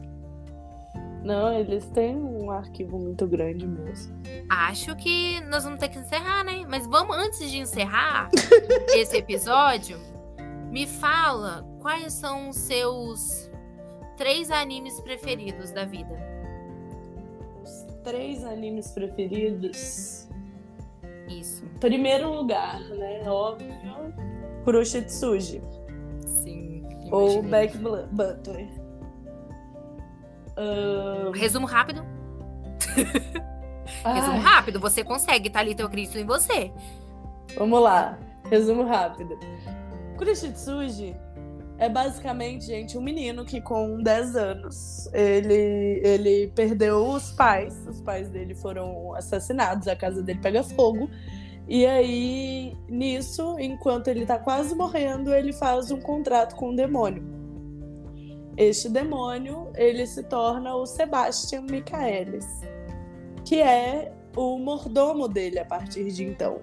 Não, 1.23 1.53
eles 1.53 1.85
têm 1.87 2.15
um 2.15 2.49
arquivo 2.49 2.97
muito 2.97 3.27
grande 3.27 3.67
mesmo. 3.67 4.15
Acho 4.49 4.95
que 4.95 5.41
nós 5.41 5.63
vamos 5.63 5.79
ter 5.79 5.89
que 5.89 5.99
encerrar, 5.99 6.43
né? 6.43 6.65
Mas 6.67 6.87
vamos, 6.87 7.15
antes 7.15 7.51
de 7.51 7.57
encerrar 7.57 8.29
esse 8.95 9.17
episódio, 9.17 9.97
me 10.71 10.87
fala 10.87 11.67
quais 11.79 12.13
são 12.13 12.49
os 12.49 12.55
seus 12.55 13.51
três 14.15 14.49
animes 14.49 14.99
preferidos 15.01 15.71
da 15.71 15.85
vida. 15.85 16.17
Os 17.63 17.85
três 18.03 18.43
animes 18.45 18.91
preferidos? 18.91 20.27
Isso. 21.27 21.65
Primeiro 21.79 22.33
lugar, 22.33 22.79
né? 22.81 23.29
Óbvio. 23.29 23.73
Kuroshitsuji. 24.63 25.61
Sim. 26.25 26.87
Ou 27.11 27.43
Back 27.43 27.77
Butler. 27.77 28.78
Uh... 30.59 31.31
Resumo 31.31 31.65
rápido. 31.65 32.05
Resumo 34.05 34.39
rápido, 34.39 34.79
você 34.79 35.03
consegue, 35.03 35.49
tá 35.49 35.59
ali 35.59 35.73
teu 35.73 35.89
Cristo 35.89 36.17
em 36.17 36.25
você. 36.25 36.71
Vamos 37.57 37.81
lá, 37.81 38.17
resumo 38.49 38.83
rápido. 38.83 39.37
Kurishitsuji 40.17 41.15
É 41.77 41.89
basicamente, 41.89 42.65
gente, 42.65 42.97
um 42.97 43.01
menino 43.01 43.45
que 43.45 43.61
com 43.61 44.01
10 44.01 44.35
anos, 44.35 45.09
ele, 45.13 46.01
ele 46.03 46.47
perdeu 46.53 47.07
os 47.07 47.31
pais. 47.31 47.75
Os 47.87 48.01
pais 48.01 48.29
dele 48.29 48.53
foram 48.53 49.15
assassinados, 49.15 49.87
a 49.87 49.95
casa 49.95 50.21
dele 50.21 50.39
pega 50.41 50.63
fogo. 50.63 51.09
E 51.67 51.85
aí, 51.85 52.75
nisso, 52.89 53.55
enquanto 53.59 54.07
ele 54.07 54.25
tá 54.25 54.39
quase 54.39 54.75
morrendo, 54.75 55.33
ele 55.33 55.53
faz 55.53 55.91
um 55.91 56.01
contrato 56.01 56.55
com 56.55 56.71
o 56.71 56.75
demônio. 56.75 57.38
Este 58.59 58.89
demônio, 58.89 59.71
ele 59.73 60.05
se 60.05 60.21
torna 60.21 60.75
o 60.75 60.85
Sebastian 60.85 61.61
Michaelis, 61.61 62.45
que 63.45 63.61
é 63.61 64.11
o 64.35 64.59
mordomo 64.59 65.29
dele 65.29 65.59
a 65.59 65.63
partir 65.63 66.11
de 66.11 66.25
então. 66.25 66.59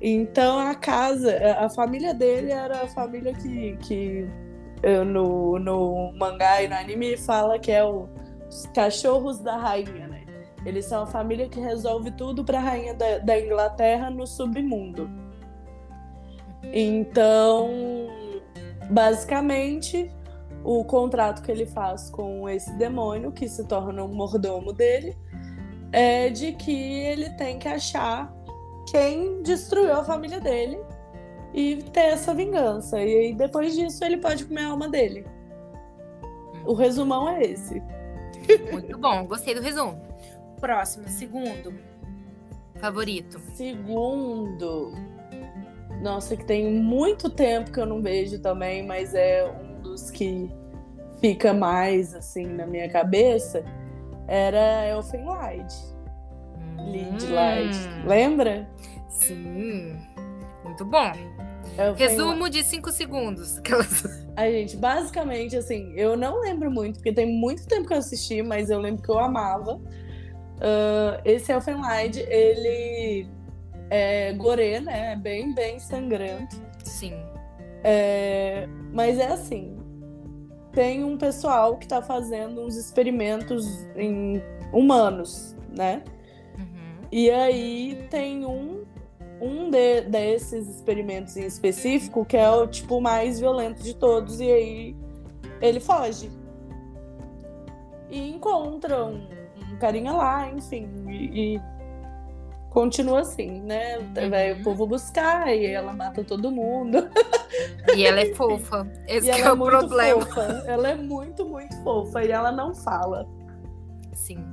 Então 0.00 0.58
a 0.58 0.74
casa, 0.74 1.38
a 1.58 1.68
família 1.68 2.14
dele 2.14 2.50
era 2.50 2.84
a 2.84 2.88
família 2.88 3.34
que, 3.34 3.76
que 3.76 4.26
no, 5.04 5.58
no 5.58 6.12
mangá 6.14 6.62
e 6.62 6.68
no 6.68 6.74
anime 6.74 7.14
fala 7.18 7.58
que 7.58 7.72
é 7.72 7.84
o, 7.84 8.08
os 8.48 8.64
cachorros 8.74 9.38
da 9.38 9.54
rainha, 9.54 10.08
né? 10.08 10.24
Eles 10.64 10.86
são 10.86 11.02
a 11.02 11.06
família 11.06 11.46
que 11.46 11.60
resolve 11.60 12.10
tudo 12.12 12.42
para 12.42 12.56
a 12.56 12.62
rainha 12.62 12.94
da, 12.94 13.18
da 13.18 13.38
Inglaterra 13.38 14.08
no 14.08 14.26
submundo. 14.26 15.10
Então, 16.72 17.68
basicamente, 18.90 20.10
o 20.70 20.84
contrato 20.84 21.40
que 21.40 21.50
ele 21.50 21.64
faz 21.64 22.10
com 22.10 22.46
esse 22.46 22.70
demônio, 22.74 23.32
que 23.32 23.48
se 23.48 23.64
torna 23.66 24.04
um 24.04 24.14
mordomo 24.14 24.70
dele, 24.70 25.16
é 25.90 26.28
de 26.28 26.52
que 26.52 27.00
ele 27.04 27.30
tem 27.30 27.58
que 27.58 27.66
achar 27.66 28.30
quem 28.90 29.42
destruiu 29.42 29.94
a 29.94 30.04
família 30.04 30.38
dele 30.38 30.78
e 31.54 31.76
ter 31.90 32.12
essa 32.12 32.34
vingança. 32.34 33.00
E 33.00 33.16
aí, 33.16 33.34
depois 33.34 33.74
disso, 33.74 34.04
ele 34.04 34.18
pode 34.18 34.44
comer 34.44 34.64
a 34.64 34.68
alma 34.68 34.90
dele. 34.90 35.24
O 36.66 36.74
resumão 36.74 37.30
é 37.30 37.44
esse. 37.44 37.82
Muito 38.70 38.98
bom, 38.98 39.26
gostei 39.26 39.54
do 39.54 39.62
resumo. 39.62 39.98
Próximo, 40.60 41.08
segundo. 41.08 41.72
Favorito. 42.78 43.40
Segundo. 43.54 44.92
Nossa, 46.02 46.36
que 46.36 46.44
tem 46.44 46.70
muito 46.70 47.30
tempo 47.30 47.72
que 47.72 47.80
eu 47.80 47.86
não 47.86 48.02
vejo 48.02 48.38
também, 48.38 48.86
mas 48.86 49.14
é 49.14 49.50
um 49.62 49.67
que 50.10 50.50
fica 51.20 51.52
mais 51.52 52.14
assim 52.14 52.46
na 52.46 52.66
minha 52.66 52.88
cabeça. 52.88 53.64
Era 54.26 54.86
Elfen 54.86 55.24
Light. 55.24 55.74
Hum. 56.78 56.92
Lead 56.92 57.26
Light. 57.26 57.76
Lembra? 58.06 58.68
Sim. 59.08 59.96
Muito 60.64 60.84
bom. 60.84 61.12
Resumo 61.96 62.48
de 62.48 62.64
5 62.64 62.90
segundos. 62.90 63.60
Ai, 64.36 64.52
gente, 64.52 64.76
basicamente, 64.76 65.56
assim, 65.56 65.92
eu 65.96 66.16
não 66.16 66.40
lembro 66.40 66.70
muito, 66.70 66.96
porque 66.96 67.12
tem 67.12 67.26
muito 67.26 67.66
tempo 67.66 67.86
que 67.86 67.92
eu 67.92 67.98
assisti, 67.98 68.42
mas 68.42 68.70
eu 68.70 68.80
lembro 68.80 69.02
que 69.02 69.10
eu 69.10 69.18
amava. 69.18 69.74
Uh, 69.74 71.20
esse 71.24 71.52
Elfenlight, 71.52 72.18
ele 72.18 73.28
é 73.90 74.32
gore, 74.32 74.80
né? 74.80 75.12
É 75.12 75.16
bem, 75.16 75.54
bem 75.54 75.78
sangrento. 75.78 76.60
Sim. 76.84 77.14
É, 77.84 78.68
mas 78.92 79.18
é 79.18 79.26
assim, 79.28 79.76
tem 80.78 81.02
um 81.02 81.18
pessoal 81.18 81.76
que 81.76 81.88
tá 81.88 82.00
fazendo 82.00 82.60
uns 82.60 82.76
experimentos 82.76 83.84
em 83.96 84.40
humanos, 84.72 85.56
né? 85.76 86.04
Uhum. 86.56 87.08
E 87.10 87.28
aí 87.28 88.06
tem 88.08 88.46
um 88.46 88.84
um 89.40 89.70
de, 89.70 90.02
desses 90.02 90.68
experimentos 90.68 91.36
em 91.36 91.44
específico, 91.44 92.24
que 92.24 92.36
é 92.36 92.48
o 92.48 92.64
tipo 92.68 93.00
mais 93.00 93.40
violento 93.40 93.82
de 93.82 93.92
todos, 93.92 94.38
e 94.38 94.52
aí 94.52 94.96
ele 95.60 95.80
foge. 95.80 96.30
E 98.08 98.30
encontra 98.30 99.04
um, 99.04 99.26
um 99.72 99.78
carinha 99.80 100.12
lá, 100.12 100.48
enfim, 100.48 100.88
e, 101.08 101.56
e, 101.56 101.60
continua 102.70 103.20
assim, 103.20 103.60
né? 103.62 103.98
Vai 104.28 104.52
uhum. 104.52 104.60
o 104.60 104.64
povo 104.64 104.86
buscar 104.86 105.54
e 105.54 105.66
ela 105.66 105.92
mata 105.92 106.24
todo 106.24 106.50
mundo. 106.50 107.08
E 107.96 108.04
ela 108.04 108.20
é 108.20 108.34
fofa. 108.34 108.86
Esse 109.08 109.30
é, 109.30 109.40
é, 109.40 109.50
o 109.50 109.56
problema. 109.56 110.20
Fofa. 110.20 110.42
Ela 110.66 110.90
é 110.90 110.94
muito, 110.94 111.44
muito 111.46 111.74
fofa 111.82 112.22
e 112.22 112.30
ela 112.30 112.52
não 112.52 112.74
fala. 112.74 113.26
Sim. 114.12 114.44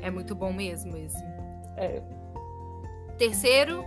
É 0.00 0.10
muito 0.10 0.34
bom 0.34 0.52
mesmo 0.52 0.96
esse. 0.96 1.22
É. 1.76 2.02
Terceiro, 3.18 3.84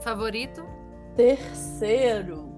Favorito? 0.00 0.64
Terceiro. 1.16 2.48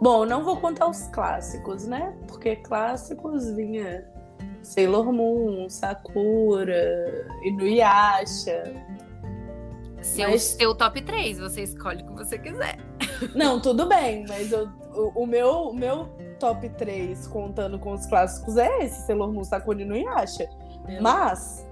Bom, 0.00 0.24
não 0.24 0.44
vou 0.44 0.56
contar 0.56 0.88
os 0.88 1.06
clássicos, 1.08 1.86
né? 1.86 2.16
Porque 2.26 2.56
clássicos 2.56 3.50
vinha 3.52 4.04
Sailor 4.62 5.12
Moon, 5.12 5.68
Sakura, 5.68 7.26
Inuyasha. 7.44 8.74
Seu, 10.02 10.30
mas... 10.30 10.42
seu 10.42 10.74
top 10.74 11.02
3, 11.02 11.38
você 11.38 11.62
escolhe 11.62 12.02
o 12.02 12.06
que 12.06 12.12
você 12.12 12.38
quiser. 12.38 12.78
Não, 13.34 13.60
tudo 13.60 13.86
bem, 13.86 14.24
mas 14.28 14.52
eu, 14.52 14.68
o, 14.94 15.22
o, 15.22 15.26
meu, 15.26 15.68
o 15.68 15.74
meu 15.74 16.08
top 16.38 16.68
3, 16.68 17.26
contando 17.26 17.78
com 17.78 17.92
os 17.92 18.06
clássicos, 18.06 18.56
é 18.56 18.84
esse, 18.84 19.06
Sailor 19.06 19.32
Moon, 19.32 19.44
Sakura 19.44 19.80
e 19.80 19.84
Inuyasha. 19.84 20.48
Meu... 20.86 21.02
Mas 21.02 21.66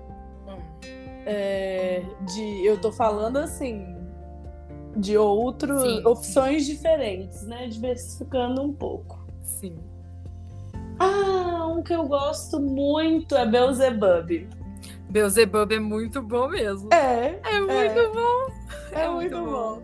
é, 1.26 2.04
de 2.20 2.64
eu 2.64 2.80
tô 2.80 2.92
falando 2.92 3.36
assim 3.36 3.96
de 4.96 5.18
outras 5.18 5.82
opções 6.06 6.64
sim. 6.64 6.72
diferentes, 6.72 7.42
né? 7.42 7.66
Diversificando 7.66 8.62
um 8.62 8.72
pouco. 8.72 9.26
Sim. 9.42 9.76
Ah, 10.98 11.45
um 11.76 11.82
que 11.82 11.92
eu 11.92 12.06
gosto 12.06 12.58
muito 12.58 13.36
é 13.36 13.44
Beelzebub. 13.44 14.48
Beelzebub 15.10 15.72
é 15.72 15.78
muito 15.78 16.22
bom 16.22 16.48
mesmo. 16.48 16.88
É. 16.92 17.38
É 17.44 17.60
muito 17.60 17.72
é, 17.72 18.08
bom. 18.08 18.46
É, 18.92 19.00
é 19.00 19.08
muito, 19.08 19.36
muito 19.36 19.50
bom. 19.50 19.80
bom. 19.80 19.82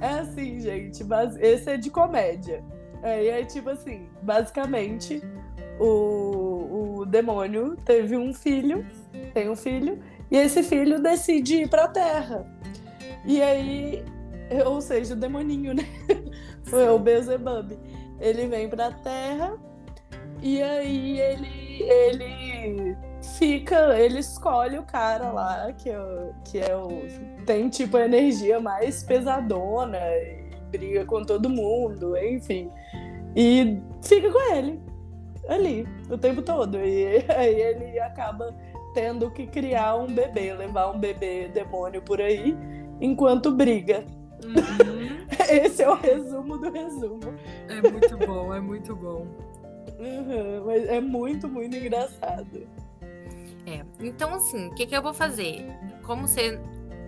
É 0.00 0.08
assim, 0.20 0.60
gente, 0.60 1.04
mas 1.04 1.36
esse 1.36 1.70
é 1.70 1.76
de 1.76 1.90
comédia. 1.90 2.62
É, 3.02 3.24
e 3.24 3.28
é 3.28 3.44
tipo 3.44 3.70
assim, 3.70 4.08
basicamente, 4.22 5.22
o, 5.78 6.98
o 7.00 7.06
demônio 7.06 7.76
teve 7.84 8.16
um 8.16 8.34
filho, 8.34 8.84
tem 9.32 9.48
um 9.48 9.56
filho, 9.56 10.00
e 10.30 10.36
esse 10.36 10.62
filho 10.62 11.00
decide 11.00 11.62
ir 11.62 11.68
para 11.68 11.84
a 11.84 11.88
Terra. 11.88 12.46
E 13.24 13.40
aí, 13.40 14.04
ou 14.66 14.80
seja, 14.80 15.14
o 15.14 15.16
demoninho, 15.16 15.74
né? 15.74 15.84
o 16.92 16.98
Beelzebub. 16.98 17.78
Ele 18.20 18.48
vem 18.48 18.68
para 18.68 18.88
a 18.88 18.92
Terra 18.92 19.56
e 20.42 20.62
aí 20.62 21.20
ele 21.20 21.82
ele 21.82 22.96
fica, 23.38 23.98
ele 23.98 24.18
escolhe 24.18 24.78
o 24.78 24.82
cara 24.82 25.30
lá 25.30 25.72
que 25.72 25.90
é, 25.90 26.30
que 26.44 26.58
é 26.58 26.76
o 26.76 26.88
tem 27.46 27.68
tipo 27.68 27.96
a 27.96 28.04
energia 28.04 28.60
mais 28.60 29.02
pesadona 29.02 29.98
e 29.98 30.48
briga 30.70 31.04
com 31.04 31.22
todo 31.22 31.48
mundo, 31.48 32.16
enfim. 32.16 32.70
E 33.36 33.80
fica 34.02 34.30
com 34.30 34.54
ele 34.54 34.80
ali 35.48 35.86
o 36.10 36.18
tempo 36.18 36.42
todo. 36.42 36.78
E 36.78 37.24
aí 37.34 37.60
ele 37.60 37.98
acaba 37.98 38.54
tendo 38.94 39.30
que 39.30 39.46
criar 39.46 39.96
um 39.96 40.06
bebê, 40.06 40.52
levar 40.54 40.90
um 40.90 40.98
bebê 40.98 41.48
demônio 41.48 42.02
por 42.02 42.20
aí, 42.20 42.56
enquanto 43.00 43.50
briga. 43.50 44.04
Uhum. 44.44 45.26
Esse 45.50 45.82
é 45.82 45.88
o 45.88 45.94
resumo 45.94 46.58
do 46.58 46.70
resumo. 46.70 47.34
É 47.68 47.90
muito 47.90 48.16
bom, 48.18 48.54
é 48.54 48.60
muito 48.60 48.94
bom. 48.94 49.26
Uhum, 49.98 50.66
mas 50.66 50.86
é 50.88 51.00
muito, 51.00 51.48
muito 51.48 51.76
engraçado. 51.76 52.66
É, 53.66 53.84
então 54.00 54.34
assim, 54.34 54.68
o 54.68 54.74
que, 54.74 54.86
que 54.86 54.96
eu 54.96 55.02
vou 55.02 55.12
fazer? 55.14 55.66
Como 56.02 56.26
você 56.26 56.58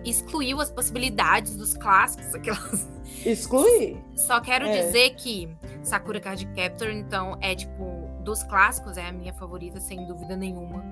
excluiu 0.03 0.59
as 0.59 0.69
possibilidades 0.69 1.55
dos 1.55 1.75
clássicos, 1.75 2.33
aquelas. 2.33 2.87
Excluir? 3.25 3.97
Só 4.15 4.39
quero 4.39 4.65
é. 4.65 4.85
dizer 4.85 5.11
que 5.15 5.49
Sakura 5.83 6.19
Card 6.19 6.45
Captor, 6.55 6.89
então, 6.89 7.37
é 7.41 7.53
tipo, 7.55 8.09
dos 8.23 8.41
clássicos, 8.43 8.97
é 8.97 9.07
a 9.07 9.11
minha 9.11 9.33
favorita, 9.33 9.79
sem 9.79 10.05
dúvida 10.05 10.35
nenhuma 10.35 10.83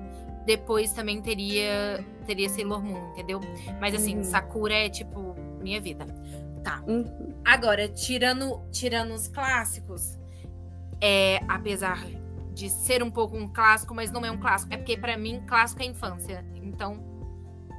depois 0.44 0.92
também 0.92 1.20
teria 1.20 2.04
teria 2.26 2.48
Sailor 2.48 2.82
Moon, 2.82 3.12
entendeu? 3.12 3.40
Mas 3.80 3.94
assim, 3.94 4.16
uhum. 4.16 4.24
Sakura 4.24 4.74
é 4.74 4.88
tipo 4.88 5.34
minha 5.60 5.80
vida. 5.80 6.06
Tá. 6.64 6.82
Uhum. 6.86 7.34
Agora, 7.44 7.88
tirando 7.88 8.60
tirando 8.70 9.14
os 9.14 9.28
clássicos, 9.28 10.18
é 11.00 11.40
apesar 11.48 12.04
de 12.52 12.68
ser 12.68 13.02
um 13.02 13.10
pouco 13.10 13.36
um 13.36 13.48
clássico, 13.48 13.94
mas 13.94 14.10
não 14.10 14.24
é 14.24 14.30
um 14.30 14.38
clássico, 14.38 14.72
é 14.74 14.76
porque 14.76 14.96
para 14.96 15.16
mim 15.16 15.42
clássico 15.46 15.82
é 15.82 15.86
infância. 15.86 16.44
Então, 16.56 17.02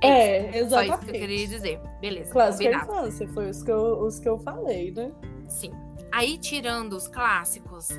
é, 0.01 0.57
é 0.57 0.57
exatamente. 0.59 0.69
Só 0.69 0.81
isso 0.95 1.05
que 1.05 1.09
eu 1.09 1.19
queria 1.19 1.47
dizer. 1.47 1.79
Beleza. 1.99 2.31
Clássico 2.31 2.69
é 2.69 2.75
infância, 2.75 3.27
foi 3.27 3.49
os 3.49 3.63
que, 3.63 3.71
eu, 3.71 4.01
os 4.01 4.19
que 4.19 4.27
eu 4.27 4.39
falei, 4.39 4.91
né? 4.91 5.11
Sim. 5.47 5.71
Aí, 6.11 6.37
tirando 6.37 6.93
os 6.93 7.07
clássicos, 7.07 7.89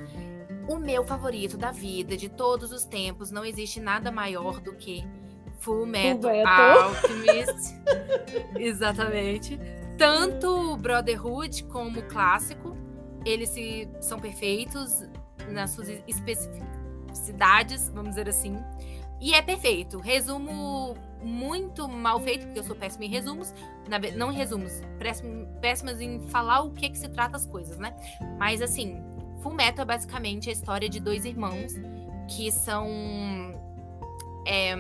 o 0.68 0.76
meu 0.76 1.04
favorito 1.04 1.56
da 1.56 1.70
vida, 1.70 2.16
de 2.16 2.28
todos 2.28 2.72
os 2.72 2.84
tempos, 2.84 3.30
não 3.30 3.44
existe 3.44 3.80
nada 3.80 4.10
maior 4.10 4.60
do 4.60 4.74
que 4.74 5.04
Full 5.60 5.86
Metal, 5.86 6.22
Full 6.22 6.30
Metal. 6.32 6.82
Alchemist. 6.82 7.74
Exatamente. 8.58 9.58
Tanto 9.96 10.76
Brotherhood 10.76 11.64
como 11.64 12.02
clássico, 12.02 12.76
eles 13.24 13.48
se, 13.50 13.88
são 14.00 14.18
perfeitos 14.18 15.04
nas 15.50 15.70
suas 15.70 15.88
especificidades, 16.06 17.88
vamos 17.88 18.10
dizer 18.10 18.28
assim. 18.28 18.56
E 19.20 19.34
é 19.34 19.42
perfeito. 19.42 19.98
Resumo 20.00 20.96
muito 21.22 21.88
mal 21.88 22.18
feito, 22.20 22.44
porque 22.46 22.58
eu 22.58 22.64
sou 22.64 22.74
péssima 22.74 23.04
em 23.04 23.08
resumos. 23.08 23.54
Na, 23.88 23.98
não 24.16 24.32
em 24.32 24.34
resumos, 24.34 24.72
péssimas 25.60 26.00
em 26.00 26.20
falar 26.28 26.62
o 26.62 26.70
que, 26.72 26.88
que 26.88 26.98
se 26.98 27.08
trata 27.08 27.36
as 27.36 27.46
coisas, 27.46 27.78
né? 27.78 27.94
Mas 28.38 28.60
assim, 28.60 29.00
Full 29.42 29.54
Metal 29.54 29.82
é 29.82 29.86
basicamente 29.86 30.48
a 30.48 30.52
história 30.52 30.88
de 30.88 30.98
dois 30.98 31.24
irmãos 31.24 31.74
que 32.28 32.50
são. 32.50 32.88
É, 34.46 34.74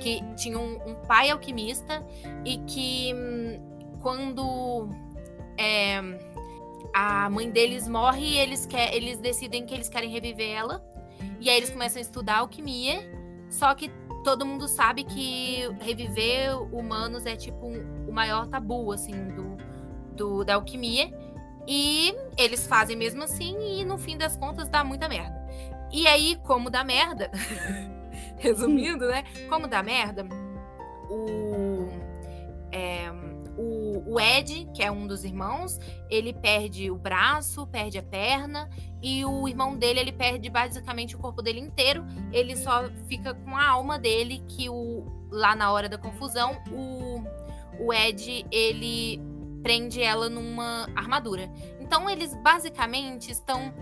que 0.00 0.22
tinham 0.36 0.62
um, 0.62 0.90
um, 0.90 0.94
pai 1.06 1.30
alquimista 1.30 2.04
e 2.44 2.58
que 2.58 3.12
quando 4.00 4.88
é, 5.58 6.00
a 6.92 7.28
mãe 7.30 7.50
deles 7.50 7.88
morre, 7.88 8.36
eles, 8.36 8.66
quer, 8.66 8.94
eles 8.94 9.18
decidem 9.18 9.64
que 9.64 9.74
eles 9.74 9.88
querem 9.88 10.10
reviver 10.10 10.50
ela. 10.50 10.84
E 11.40 11.48
aí 11.48 11.56
eles 11.56 11.70
começam 11.70 11.98
a 11.98 12.02
estudar 12.02 12.38
alquimia. 12.38 13.00
Só 13.50 13.74
que 13.74 13.90
todo 14.24 14.46
mundo 14.46 14.68
sabe 14.68 15.04
que 15.04 15.62
reviver 15.80 16.56
humanos 16.74 17.26
é 17.26 17.36
tipo 17.36 17.66
um, 17.66 18.08
o 18.08 18.12
maior 18.12 18.46
tabu, 18.46 18.92
assim, 18.92 19.12
do, 19.34 19.56
do, 20.14 20.44
da 20.44 20.54
alquimia. 20.54 21.12
E 21.66 22.14
eles 22.36 22.66
fazem 22.66 22.96
mesmo 22.96 23.22
assim, 23.22 23.56
e 23.80 23.84
no 23.84 23.96
fim 23.96 24.16
das 24.16 24.36
contas 24.36 24.68
dá 24.68 24.82
muita 24.82 25.08
merda. 25.08 25.40
E 25.92 26.06
aí, 26.06 26.36
como 26.42 26.70
dá 26.70 26.82
merda, 26.82 27.30
resumindo, 28.38 29.06
né? 29.06 29.24
Como 29.48 29.68
dá 29.68 29.82
merda, 29.82 30.26
o, 31.08 31.88
é, 32.72 33.12
o, 34.12 34.20
Ed, 34.20 34.68
que 34.74 34.82
é 34.82 34.90
um 34.90 35.06
dos 35.06 35.24
irmãos, 35.24 35.78
ele 36.10 36.32
perde 36.32 36.90
o 36.90 36.96
braço, 36.96 37.66
perde 37.66 37.98
a 37.98 38.02
perna, 38.02 38.68
e 39.02 39.24
o 39.24 39.48
irmão 39.48 39.76
dele, 39.76 40.00
ele 40.00 40.12
perde 40.12 40.48
basicamente 40.50 41.16
o 41.16 41.18
corpo 41.18 41.42
dele 41.42 41.60
inteiro. 41.60 42.04
Ele 42.32 42.56
só 42.56 42.88
fica 43.08 43.34
com 43.34 43.56
a 43.56 43.66
alma 43.66 43.98
dele, 43.98 44.42
que 44.46 44.68
o, 44.68 45.04
lá 45.30 45.56
na 45.56 45.72
hora 45.72 45.88
da 45.88 45.98
confusão, 45.98 46.62
o, 46.70 47.22
o 47.84 47.92
Ed, 47.92 48.46
ele 48.50 49.20
prende 49.62 50.02
ela 50.02 50.28
numa 50.28 50.88
armadura. 50.94 51.50
Então 51.80 52.08
eles 52.08 52.34
basicamente 52.42 53.30
estão 53.30 53.72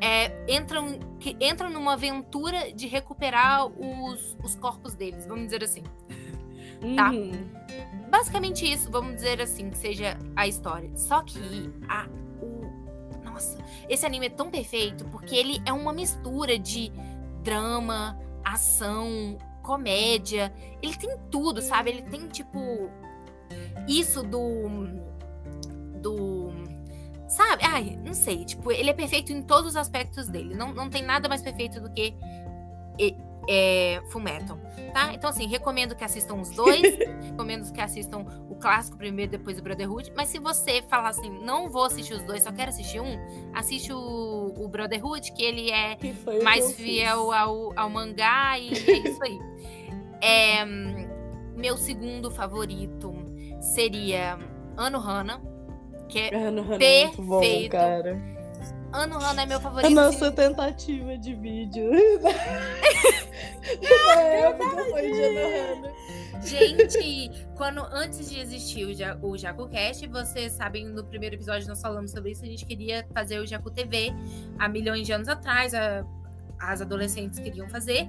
é, 0.00 0.32
entram 0.48 0.98
que 1.18 1.36
entram 1.40 1.70
numa 1.70 1.92
aventura 1.92 2.72
de 2.72 2.86
recuperar 2.86 3.66
os, 3.66 4.36
os 4.42 4.54
corpos 4.54 4.94
deles, 4.94 5.26
vamos 5.26 5.44
dizer 5.44 5.62
assim. 5.62 5.82
Tá? 6.96 7.10
Uhum. 7.10 7.59
Basicamente 8.10 8.70
isso, 8.70 8.90
vamos 8.90 9.14
dizer 9.14 9.40
assim, 9.40 9.70
que 9.70 9.78
seja 9.78 10.18
a 10.34 10.46
história. 10.46 10.90
Só 10.96 11.22
que 11.22 11.38
a 11.88 12.08
o 12.42 12.70
nossa, 13.24 13.58
esse 13.88 14.04
anime 14.04 14.26
é 14.26 14.30
tão 14.30 14.50
perfeito 14.50 15.04
porque 15.06 15.34
ele 15.34 15.62
é 15.64 15.72
uma 15.72 15.92
mistura 15.92 16.58
de 16.58 16.90
drama, 17.42 18.18
ação, 18.44 19.38
comédia. 19.62 20.52
Ele 20.82 20.96
tem 20.96 21.16
tudo, 21.30 21.62
sabe? 21.62 21.90
Ele 21.90 22.02
tem 22.02 22.28
tipo 22.28 22.90
isso 23.86 24.22
do 24.22 24.68
do. 26.00 26.50
Sabe? 27.28 27.62
Ai, 27.64 27.98
não 28.04 28.12
sei. 28.12 28.44
Tipo, 28.44 28.72
ele 28.72 28.90
é 28.90 28.94
perfeito 28.94 29.32
em 29.32 29.42
todos 29.42 29.70
os 29.70 29.76
aspectos 29.76 30.28
dele. 30.28 30.54
Não, 30.54 30.72
não 30.74 30.90
tem 30.90 31.02
nada 31.02 31.28
mais 31.28 31.42
perfeito 31.42 31.80
do 31.80 31.90
que 31.90 32.14
é, 33.48 34.00
Fullmetal, 34.10 34.58
tá? 34.92 35.12
Então, 35.12 35.30
assim, 35.30 35.46
recomendo 35.46 35.94
que 35.94 36.04
assistam 36.04 36.34
os 36.34 36.50
dois. 36.50 36.82
recomendo 37.22 37.70
que 37.72 37.80
assistam 37.80 38.26
o 38.48 38.54
clássico 38.56 38.96
primeiro, 38.96 39.30
depois 39.30 39.58
o 39.58 39.62
Brotherhood. 39.62 40.12
Mas 40.16 40.28
se 40.28 40.38
você 40.38 40.82
falar 40.82 41.10
assim, 41.10 41.30
não 41.42 41.68
vou 41.68 41.84
assistir 41.84 42.14
os 42.14 42.22
dois, 42.22 42.42
só 42.42 42.52
quero 42.52 42.70
assistir 42.70 43.00
um, 43.00 43.18
assiste 43.54 43.92
o, 43.92 44.54
o 44.56 44.68
Brotherhood, 44.68 45.32
que 45.32 45.42
ele 45.42 45.70
é 45.70 45.96
Que 45.96 46.14
mais 46.42 46.74
fiel 46.74 47.32
ao, 47.32 47.72
ao 47.78 47.90
mangá 47.90 48.58
e 48.58 48.68
é 48.68 49.08
isso 49.08 49.22
aí. 49.22 49.38
É, 50.22 50.66
meu 51.56 51.78
segundo 51.78 52.30
favorito 52.30 53.14
seria 53.58 54.38
Ano 54.76 54.98
Hana, 54.98 55.40
que 56.10 56.18
é 56.18 56.28
fiz. 56.28 56.38
Ano 56.38 56.60
Hana 56.60 56.84
é 56.84 57.04
muito 57.06 57.22
bom, 57.22 57.40
perfeito. 57.40 57.72
cara. 57.72 58.39
Ano 58.92 59.18
Hana 59.18 59.42
é 59.42 59.46
meu 59.46 59.58
A 59.58 59.60
favorito. 59.60 59.90
nossa 59.94 60.26
assim, 60.26 60.34
tentativa 60.36 61.16
de 61.18 61.34
vídeo. 61.34 61.90
Na 63.82 64.20
época 64.22 64.84
foi 64.90 65.02
de 65.12 65.22
Ano 65.22 65.40
Hana. 65.84 65.92
Gente, 66.42 67.30
quando 67.54 67.82
antes 67.92 68.28
de 68.30 68.40
existir 68.40 68.86
o, 68.86 68.94
ja, 68.94 69.16
o 69.22 69.36
JacuCast, 69.36 70.06
vocês 70.08 70.52
sabem, 70.52 70.86
no 70.86 71.04
primeiro 71.04 71.36
episódio 71.36 71.68
nós 71.68 71.80
falamos 71.80 72.10
sobre 72.10 72.30
isso, 72.32 72.42
a 72.42 72.46
gente 72.48 72.64
queria 72.64 73.06
fazer 73.12 73.38
o 73.38 73.46
Jacu 73.46 73.70
TV 73.70 74.12
há 74.58 74.68
milhões 74.68 75.06
de 75.06 75.12
anos 75.12 75.28
atrás, 75.28 75.74
a- 75.74 76.04
as 76.58 76.80
adolescentes 76.80 77.38
queriam 77.38 77.68
fazer. 77.68 78.08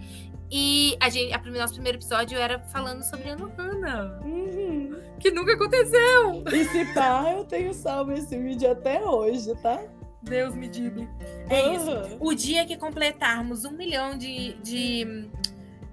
E 0.49 0.97
a 0.99 1.09
gente, 1.09 1.33
a, 1.33 1.41
nosso 1.51 1.73
primeiro 1.73 1.97
episódio 1.97 2.37
era 2.37 2.59
falando 2.59 3.03
sobre 3.03 3.29
Ano 3.29 3.51
Hana, 3.57 4.19
Uhum. 4.23 4.95
que 5.19 5.29
nunca 5.31 5.53
aconteceu. 5.53 6.43
E 6.51 6.65
se 6.65 6.85
pá, 6.93 7.33
eu 7.35 7.43
tenho 7.45 7.73
salvo 7.73 8.13
esse 8.13 8.37
vídeo 8.37 8.71
até 8.71 9.03
hoje, 9.03 9.53
tá? 9.61 9.81
Deus 10.23 10.55
me 10.55 10.67
diga. 10.67 11.07
É 11.49 11.75
isso. 11.75 11.89
Aham. 11.89 12.17
O 12.19 12.33
dia 12.33 12.65
que 12.65 12.77
completarmos 12.77 13.65
um 13.65 13.71
milhão 13.71 14.17
de, 14.17 14.53
de 14.61 15.29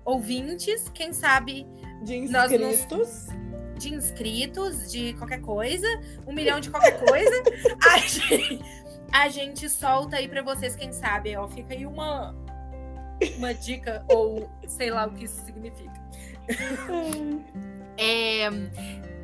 ouvintes, 0.05 0.89
quem 0.93 1.13
sabe 1.13 1.67
De 2.03 2.17
inscritos. 2.17 3.27
de 3.79 3.95
inscritos, 3.95 4.91
de 4.91 5.15
qualquer 5.15 5.41
coisa, 5.41 5.87
um 6.27 6.33
milhão 6.33 6.61
de 6.61 6.71
qualquer 6.71 6.99
coisa, 7.05 7.43
a 7.93 7.99
gente, 7.99 8.61
a 9.13 9.29
gente 9.29 9.69
solta 9.71 10.17
aí 10.17 10.29
pra 10.29 10.43
vocês, 10.43 10.75
quem 10.77 10.93
sabe, 10.93 11.37
ó, 11.37 11.47
fica 11.49 11.75
aí 11.75 11.87
uma, 11.87 12.35
uma 13.37 13.55
dica, 13.55 14.05
ou 14.09 14.51
sei 14.67 14.91
lá 14.91 15.07
o 15.07 15.13
que 15.13 15.25
isso 15.25 15.45
significa. 15.45 15.93
É, 18.01 18.47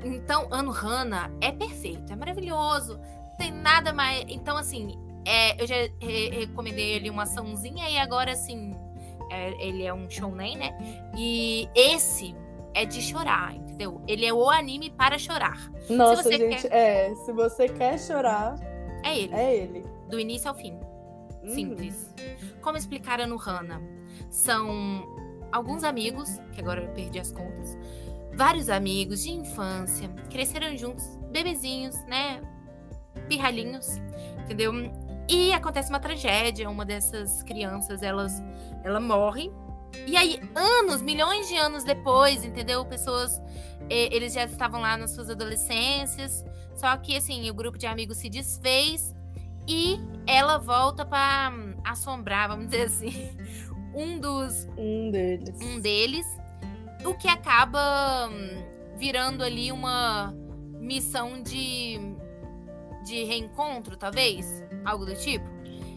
então, 0.04 0.48
Ano 0.50 0.72
Hana 0.72 1.30
é 1.40 1.52
perfeito, 1.52 2.12
é 2.12 2.16
maravilhoso, 2.16 2.98
tem 3.38 3.50
nada 3.52 3.92
mais. 3.92 4.24
Então, 4.28 4.56
assim, 4.56 4.96
é, 5.24 5.60
eu 5.62 5.66
já 5.66 5.74
re- 6.00 6.30
recomendei 6.30 6.92
ele 6.92 7.10
uma 7.10 7.22
açãozinha 7.24 7.88
e 7.88 7.96
agora, 7.98 8.32
assim, 8.32 8.74
é, 9.30 9.66
ele 9.66 9.84
é 9.84 9.92
um 9.94 10.08
shounen, 10.08 10.56
né? 10.56 10.76
E 11.16 11.68
esse 11.74 12.34
é 12.74 12.84
de 12.84 13.00
chorar, 13.00 13.54
entendeu? 13.54 14.00
Ele 14.06 14.26
é 14.26 14.32
o 14.32 14.48
anime 14.50 14.90
para 14.90 15.18
chorar. 15.18 15.70
Nossa, 15.88 16.22
você 16.24 16.36
gente, 16.36 16.66
é. 16.68 17.14
Se 17.24 17.32
você 17.32 17.68
quer 17.68 17.98
chorar, 17.98 18.56
É 19.02 19.16
ele, 19.16 19.34
é 19.34 19.54
ele. 19.56 19.84
do 20.08 20.18
início 20.18 20.48
ao 20.48 20.54
fim. 20.54 20.78
Uhum. 21.42 21.50
Simples. 21.54 22.14
Como 22.60 22.76
explicar 22.76 23.20
a 23.20 23.24
Hana? 23.24 23.80
São 24.30 25.04
alguns 25.52 25.84
amigos, 25.84 26.40
que 26.52 26.60
agora 26.60 26.82
eu 26.82 26.88
perdi 26.92 27.20
as 27.20 27.30
contas, 27.30 27.78
vários 28.34 28.68
amigos 28.68 29.22
de 29.22 29.30
infância, 29.30 30.08
cresceram 30.30 30.76
juntos, 30.76 31.04
bebezinhos, 31.30 31.94
né? 32.06 32.40
Pirralhinhos, 33.28 34.00
entendeu? 34.42 34.72
E 35.28 35.52
acontece 35.52 35.88
uma 35.88 36.00
tragédia, 36.00 36.68
uma 36.68 36.84
dessas 36.84 37.42
crianças, 37.42 38.02
elas, 38.02 38.42
ela 38.82 39.00
morre. 39.00 39.50
E 40.06 40.16
aí, 40.16 40.40
anos, 40.54 41.00
milhões 41.00 41.48
de 41.48 41.56
anos 41.56 41.84
depois, 41.84 42.44
entendeu? 42.44 42.84
Pessoas, 42.84 43.40
eh, 43.88 44.14
eles 44.14 44.34
já 44.34 44.44
estavam 44.44 44.80
lá 44.80 44.96
nas 44.96 45.12
suas 45.12 45.30
adolescências, 45.30 46.44
só 46.76 46.94
que, 46.96 47.16
assim, 47.16 47.48
o 47.48 47.54
grupo 47.54 47.78
de 47.78 47.86
amigos 47.86 48.18
se 48.18 48.28
desfez 48.28 49.14
e 49.66 49.98
ela 50.26 50.58
volta 50.58 51.06
para 51.06 51.52
assombrar, 51.84 52.48
vamos 52.48 52.66
dizer 52.66 52.86
assim, 52.86 53.30
um 53.94 54.18
dos 54.18 54.68
Um 54.76 55.10
deles. 55.10 55.60
um 55.62 55.80
deles, 55.80 56.26
o 57.04 57.14
que 57.14 57.28
acaba 57.28 58.28
hum, 58.28 58.64
virando 58.98 59.42
ali 59.42 59.70
uma 59.70 60.34
missão 60.80 61.42
de 61.42 61.98
de 63.04 63.24
reencontro, 63.24 63.96
talvez, 63.96 64.64
algo 64.84 65.04
do 65.04 65.14
tipo. 65.14 65.44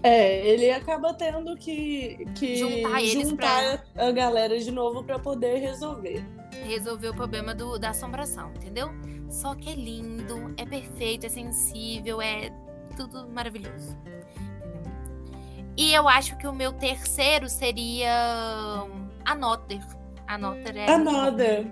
É, 0.03 0.45
ele 0.47 0.69
acaba 0.69 1.13
tendo 1.13 1.55
que, 1.57 2.25
que 2.35 2.57
Juntar 2.57 2.99
juntar 3.03 3.83
a 3.95 4.11
galera 4.11 4.59
de 4.59 4.71
novo 4.71 5.03
pra 5.03 5.17
poder 5.17 5.57
resolver. 5.57 6.23
Resolver 6.65 7.09
o 7.09 7.13
problema 7.13 7.55
do, 7.55 7.79
da 7.79 7.89
assombração, 7.89 8.51
entendeu? 8.55 8.89
Só 9.29 9.55
que 9.55 9.69
é 9.69 9.75
lindo, 9.75 10.53
é 10.55 10.65
perfeito, 10.65 11.25
é 11.25 11.29
sensível, 11.29 12.21
é 12.21 12.51
tudo 12.95 13.27
maravilhoso. 13.27 13.97
E 15.75 15.93
eu 15.93 16.07
acho 16.07 16.37
que 16.37 16.47
o 16.47 16.53
meu 16.53 16.73
terceiro 16.73 17.49
seria 17.49 18.83
hum, 18.85 19.07
Another. 19.25 19.81
Another 20.27 20.77
é. 20.77 20.97
muito 20.97 21.11
bom. 21.11 21.17
Another. 21.17 21.67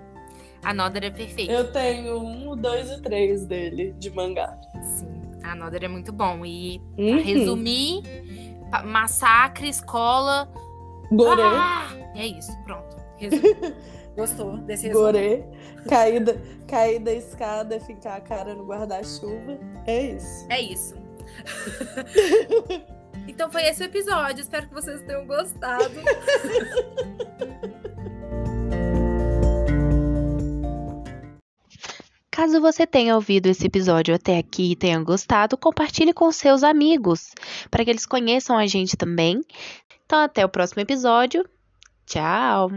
Another 0.62 1.04
é 1.04 1.10
perfeito. 1.10 1.50
Eu 1.50 1.72
tenho 1.72 2.18
um, 2.18 2.56
dois 2.56 2.90
e 2.90 3.00
três 3.00 3.46
dele, 3.46 3.92
de 3.98 4.10
mangá. 4.10 4.58
Another 5.56 5.84
é 5.84 5.88
muito 5.88 6.12
bom. 6.12 6.44
E 6.44 6.80
pra 6.94 7.04
Uhum. 7.04 7.22
resumir, 7.22 8.02
massacre, 8.84 9.68
escola. 9.68 10.48
Gorê. 11.10 11.42
Ah! 11.42 11.88
É 12.14 12.26
isso, 12.26 12.52
pronto. 12.64 12.96
Gostou 14.16 14.56
desse 14.58 14.86
resumo? 14.88 15.04
Gorê, 15.06 15.44
cair 15.88 16.20
da, 16.24 16.34
cair 16.66 16.98
da 16.98 17.12
escada, 17.12 17.78
ficar 17.80 18.16
a 18.16 18.20
cara 18.20 18.54
no 18.54 18.64
guarda-chuva. 18.64 19.58
É 19.86 20.00
isso. 20.12 20.46
É 20.48 20.60
isso. 20.60 20.94
então 23.28 23.50
foi 23.50 23.64
esse 23.66 23.82
o 23.82 23.86
episódio. 23.86 24.40
Espero 24.40 24.68
que 24.68 24.74
vocês 24.74 25.02
tenham 25.02 25.26
gostado. 25.26 25.90
Caso 32.36 32.60
você 32.60 32.86
tenha 32.86 33.14
ouvido 33.14 33.46
esse 33.46 33.66
episódio 33.66 34.14
até 34.14 34.36
aqui 34.36 34.72
e 34.72 34.76
tenha 34.76 35.02
gostado, 35.02 35.56
compartilhe 35.56 36.12
com 36.12 36.30
seus 36.30 36.62
amigos, 36.62 37.30
para 37.70 37.82
que 37.82 37.88
eles 37.88 38.04
conheçam 38.04 38.58
a 38.58 38.66
gente 38.66 38.94
também. 38.94 39.40
Então, 40.04 40.18
até 40.18 40.44
o 40.44 40.48
próximo 40.50 40.82
episódio. 40.82 41.48
Tchau! 42.04 42.70